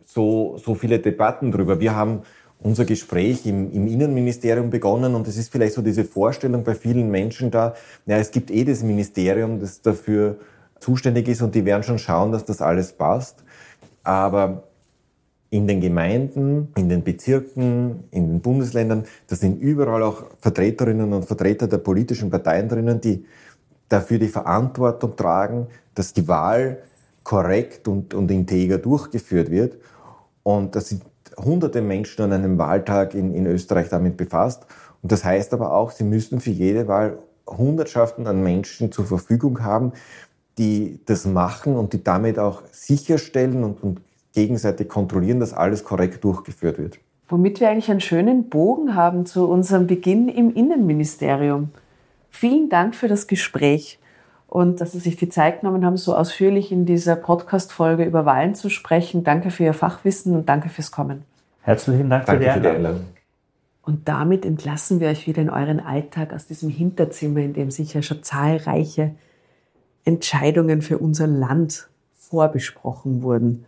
so, 0.06 0.58
so 0.58 0.76
viele 0.76 1.00
Debatten 1.00 1.52
drüber. 1.52 1.80
Wir 1.80 1.96
haben 1.96 2.22
unser 2.60 2.86
Gespräch 2.86 3.46
im, 3.46 3.72
im 3.72 3.88
Innenministerium 3.88 4.70
begonnen 4.70 5.14
und 5.14 5.28
es 5.28 5.38
ist 5.38 5.52
vielleicht 5.52 5.74
so 5.74 5.82
diese 5.82 6.06
Vorstellung 6.06 6.64
bei 6.64 6.74
vielen 6.74 7.12
Menschen 7.12 7.52
da, 7.52 7.76
ja, 8.06 8.18
es 8.18 8.32
gibt 8.32 8.50
eh 8.50 8.64
das 8.64 8.82
Ministerium, 8.82 9.60
das 9.60 9.82
dafür 9.82 10.38
zuständig 10.80 11.28
ist 11.28 11.42
und 11.42 11.54
die 11.54 11.66
werden 11.66 11.84
schon 11.84 12.00
schauen, 12.00 12.32
dass 12.32 12.46
das 12.46 12.62
alles 12.62 12.94
passt. 12.94 13.44
Aber 14.04 14.64
in 15.56 15.68
den 15.68 15.80
Gemeinden, 15.80 16.68
in 16.76 16.90
den 16.90 17.02
Bezirken, 17.04 18.04
in 18.12 18.28
den 18.28 18.42
Bundesländern, 18.42 19.06
da 19.28 19.38
sind 19.38 19.62
überall 19.62 20.04
auch 20.04 20.24
Vertreterinnen 20.40 21.14
und 21.14 21.24
Vertreter 21.24 21.68
der 21.68 21.78
politischen 21.78 22.30
Parteien 22.30 22.68
drinnen, 22.68 23.00
die 23.00 23.26
dafür 23.88 24.20
die 24.20 24.28
Verantwortung 24.28 25.16
tragen, 25.16 25.68
dass 25.94 26.12
die 26.12 26.28
Wahl 26.28 26.80
korrekt 27.24 27.88
und, 27.88 28.14
und 28.14 28.30
integer 28.32 28.80
durchgeführt 28.80 29.50
wird. 29.50 29.78
Und 30.44 30.76
das 30.76 30.90
sind 30.90 31.04
hunderte 31.38 31.82
Menschen 31.82 32.24
an 32.24 32.34
einem 32.34 32.58
Wahltag 32.58 33.14
in, 33.14 33.34
in 33.34 33.46
Österreich 33.46 33.88
damit 33.88 34.18
befasst. 34.18 34.66
Und 35.02 35.14
das 35.14 35.24
heißt 35.24 35.54
aber 35.54 35.74
auch, 35.74 35.92
sie 35.92 36.04
müssen 36.04 36.42
für 36.42 36.52
jede 36.52 36.90
Wahl 36.90 37.18
Hundertschaften 37.48 38.28
an 38.28 38.44
Menschen 38.44 38.92
zur 38.92 39.06
Verfügung 39.06 39.64
haben, 39.64 39.94
die 40.58 41.00
das 41.06 41.26
machen 41.26 41.78
und 41.78 41.94
die 41.94 42.04
damit 42.04 42.40
auch 42.40 42.64
sicherstellen 42.72 43.64
und, 43.64 43.82
und 43.82 44.02
gegenseitig 44.36 44.88
kontrollieren, 44.88 45.40
dass 45.40 45.54
alles 45.54 45.84
korrekt 45.84 46.24
durchgeführt 46.24 46.78
wird. 46.78 47.00
Womit 47.28 47.60
wir 47.60 47.70
eigentlich 47.70 47.90
einen 47.90 48.02
schönen 48.02 48.50
Bogen 48.50 48.94
haben 48.94 49.26
zu 49.26 49.48
unserem 49.48 49.88
Beginn 49.88 50.30
im 50.30 50.54
Innenministerium. 50.54 51.70
Vielen 52.30 52.70
Dank 52.70 52.94
für 52.94 53.08
das 53.08 53.26
Gespräch 53.26 53.98
und 54.48 54.80
dass 54.80 54.92
Sie 54.92 55.00
sich 55.00 55.16
die 55.16 55.30
Zeit 55.30 55.62
genommen 55.62 55.84
haben, 55.84 55.98
so 55.98 56.16
ausführlich 56.16 56.72
in 56.72 56.86
dieser 56.86 57.16
Podcast-Folge 57.16 58.04
über 58.04 58.26
Wahlen 58.26 58.54
zu 58.54 58.70
sprechen. 58.70 59.24
Danke 59.24 59.50
für 59.50 59.64
Ihr 59.64 59.74
Fachwissen 59.74 60.36
und 60.36 60.48
danke 60.48 60.70
fürs 60.70 60.92
Kommen. 60.92 61.24
Herzlichen 61.62 62.10
Dank 62.10 62.28
Danke 62.28 62.52
für 62.52 62.60
die. 62.60 62.68
Einladung. 62.68 63.06
Und 63.82 64.08
damit 64.08 64.46
entlassen 64.46 65.00
wir 65.00 65.10
euch 65.10 65.28
wieder 65.28 65.42
in 65.42 65.50
euren 65.50 65.80
Alltag 65.80 66.34
aus 66.34 66.46
diesem 66.46 66.70
Hinterzimmer, 66.70 67.40
in 67.40 67.54
dem 67.54 67.72
sicher 67.72 68.02
schon 68.02 68.24
zahlreiche 68.24 69.12
Entscheidungen 70.04 70.82
für 70.82 70.98
unser 71.00 71.28
Land 71.28 71.88
vorbesprochen 72.14 73.22
wurden. 73.22 73.66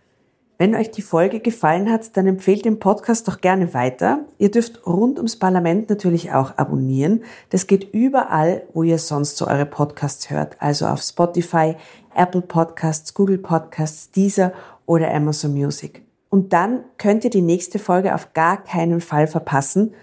Wenn 0.60 0.74
euch 0.74 0.90
die 0.90 1.04
Folge 1.04 1.40
gefallen 1.40 1.92
hat, 1.92 2.18
dann 2.18 2.26
empfehlt 2.26 2.66
den 2.66 2.80
Podcast 2.80 3.28
doch 3.28 3.42
gerne 3.42 3.76
weiter. 3.76 4.26
Ihr 4.40 4.50
dürft 4.50 4.88
rund 4.88 5.18
ums 5.18 5.38
Parlament 5.38 5.88
natürlich 5.88 6.32
auch 6.32 6.58
abonnieren. 6.58 7.24
Das 7.52 7.68
geht 7.68 7.94
überall, 7.94 8.64
wo 8.74 8.82
ihr 8.82 8.98
sonst 8.98 9.38
so 9.38 9.46
eure 9.46 9.68
Podcasts 9.68 10.32
hört. 10.32 10.60
Also 10.60 10.88
auf 10.88 11.04
Spotify, 11.04 11.76
Apple 12.16 12.42
Podcasts, 12.42 13.14
Google 13.14 13.38
Podcasts, 13.38 14.10
Deezer 14.10 14.52
oder 14.88 15.14
Amazon 15.14 15.54
Music. 15.54 16.02
Und 16.30 16.54
dann 16.54 16.84
könnt 16.98 17.24
ihr 17.24 17.30
die 17.30 17.42
nächste 17.42 17.78
Folge 17.78 18.16
auf 18.16 18.34
gar 18.34 18.64
keinen 18.64 19.00
Fall 19.00 19.28
verpassen, 19.28 19.94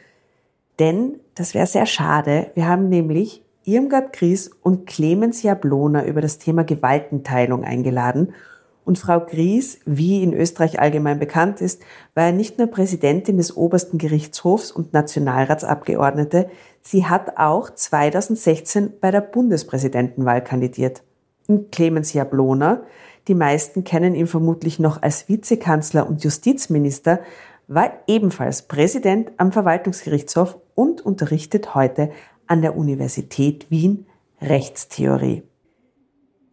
denn 0.78 1.18
das 1.34 1.54
wäre 1.54 1.66
sehr 1.66 1.86
schade. 1.86 2.52
Wir 2.54 2.68
haben 2.68 2.88
nämlich 2.88 3.42
Irmgard 3.64 4.12
Gries 4.12 4.50
und 4.62 4.86
Clemens 4.86 5.42
Jablona 5.42 6.04
über 6.04 6.20
das 6.20 6.38
Thema 6.38 6.62
Gewaltenteilung 6.62 7.64
eingeladen– 7.64 8.34
und 8.84 8.98
Frau 8.98 9.20
Gries, 9.20 9.78
wie 9.86 10.22
in 10.22 10.34
Österreich 10.34 10.78
allgemein 10.78 11.18
bekannt 11.18 11.60
ist, 11.60 11.82
war 12.14 12.26
ja 12.26 12.32
nicht 12.32 12.58
nur 12.58 12.66
Präsidentin 12.66 13.38
des 13.38 13.56
obersten 13.56 13.98
Gerichtshofs 13.98 14.70
und 14.70 14.92
Nationalratsabgeordnete, 14.92 16.50
sie 16.82 17.06
hat 17.06 17.38
auch 17.38 17.70
2016 17.70 18.94
bei 19.00 19.10
der 19.10 19.22
Bundespräsidentenwahl 19.22 20.44
kandidiert. 20.44 21.02
Und 21.46 21.72
Clemens 21.72 22.12
Jablona, 22.12 22.82
die 23.28 23.34
meisten 23.34 23.84
kennen 23.84 24.14
ihn 24.14 24.26
vermutlich 24.26 24.78
noch 24.78 25.00
als 25.02 25.28
Vizekanzler 25.28 26.06
und 26.06 26.22
Justizminister, 26.22 27.20
war 27.66 27.92
ebenfalls 28.06 28.62
Präsident 28.62 29.32
am 29.38 29.50
Verwaltungsgerichtshof 29.50 30.58
und 30.74 31.00
unterrichtet 31.00 31.74
heute 31.74 32.10
an 32.46 32.60
der 32.60 32.76
Universität 32.76 33.70
Wien 33.70 34.06
Rechtstheorie. 34.42 35.42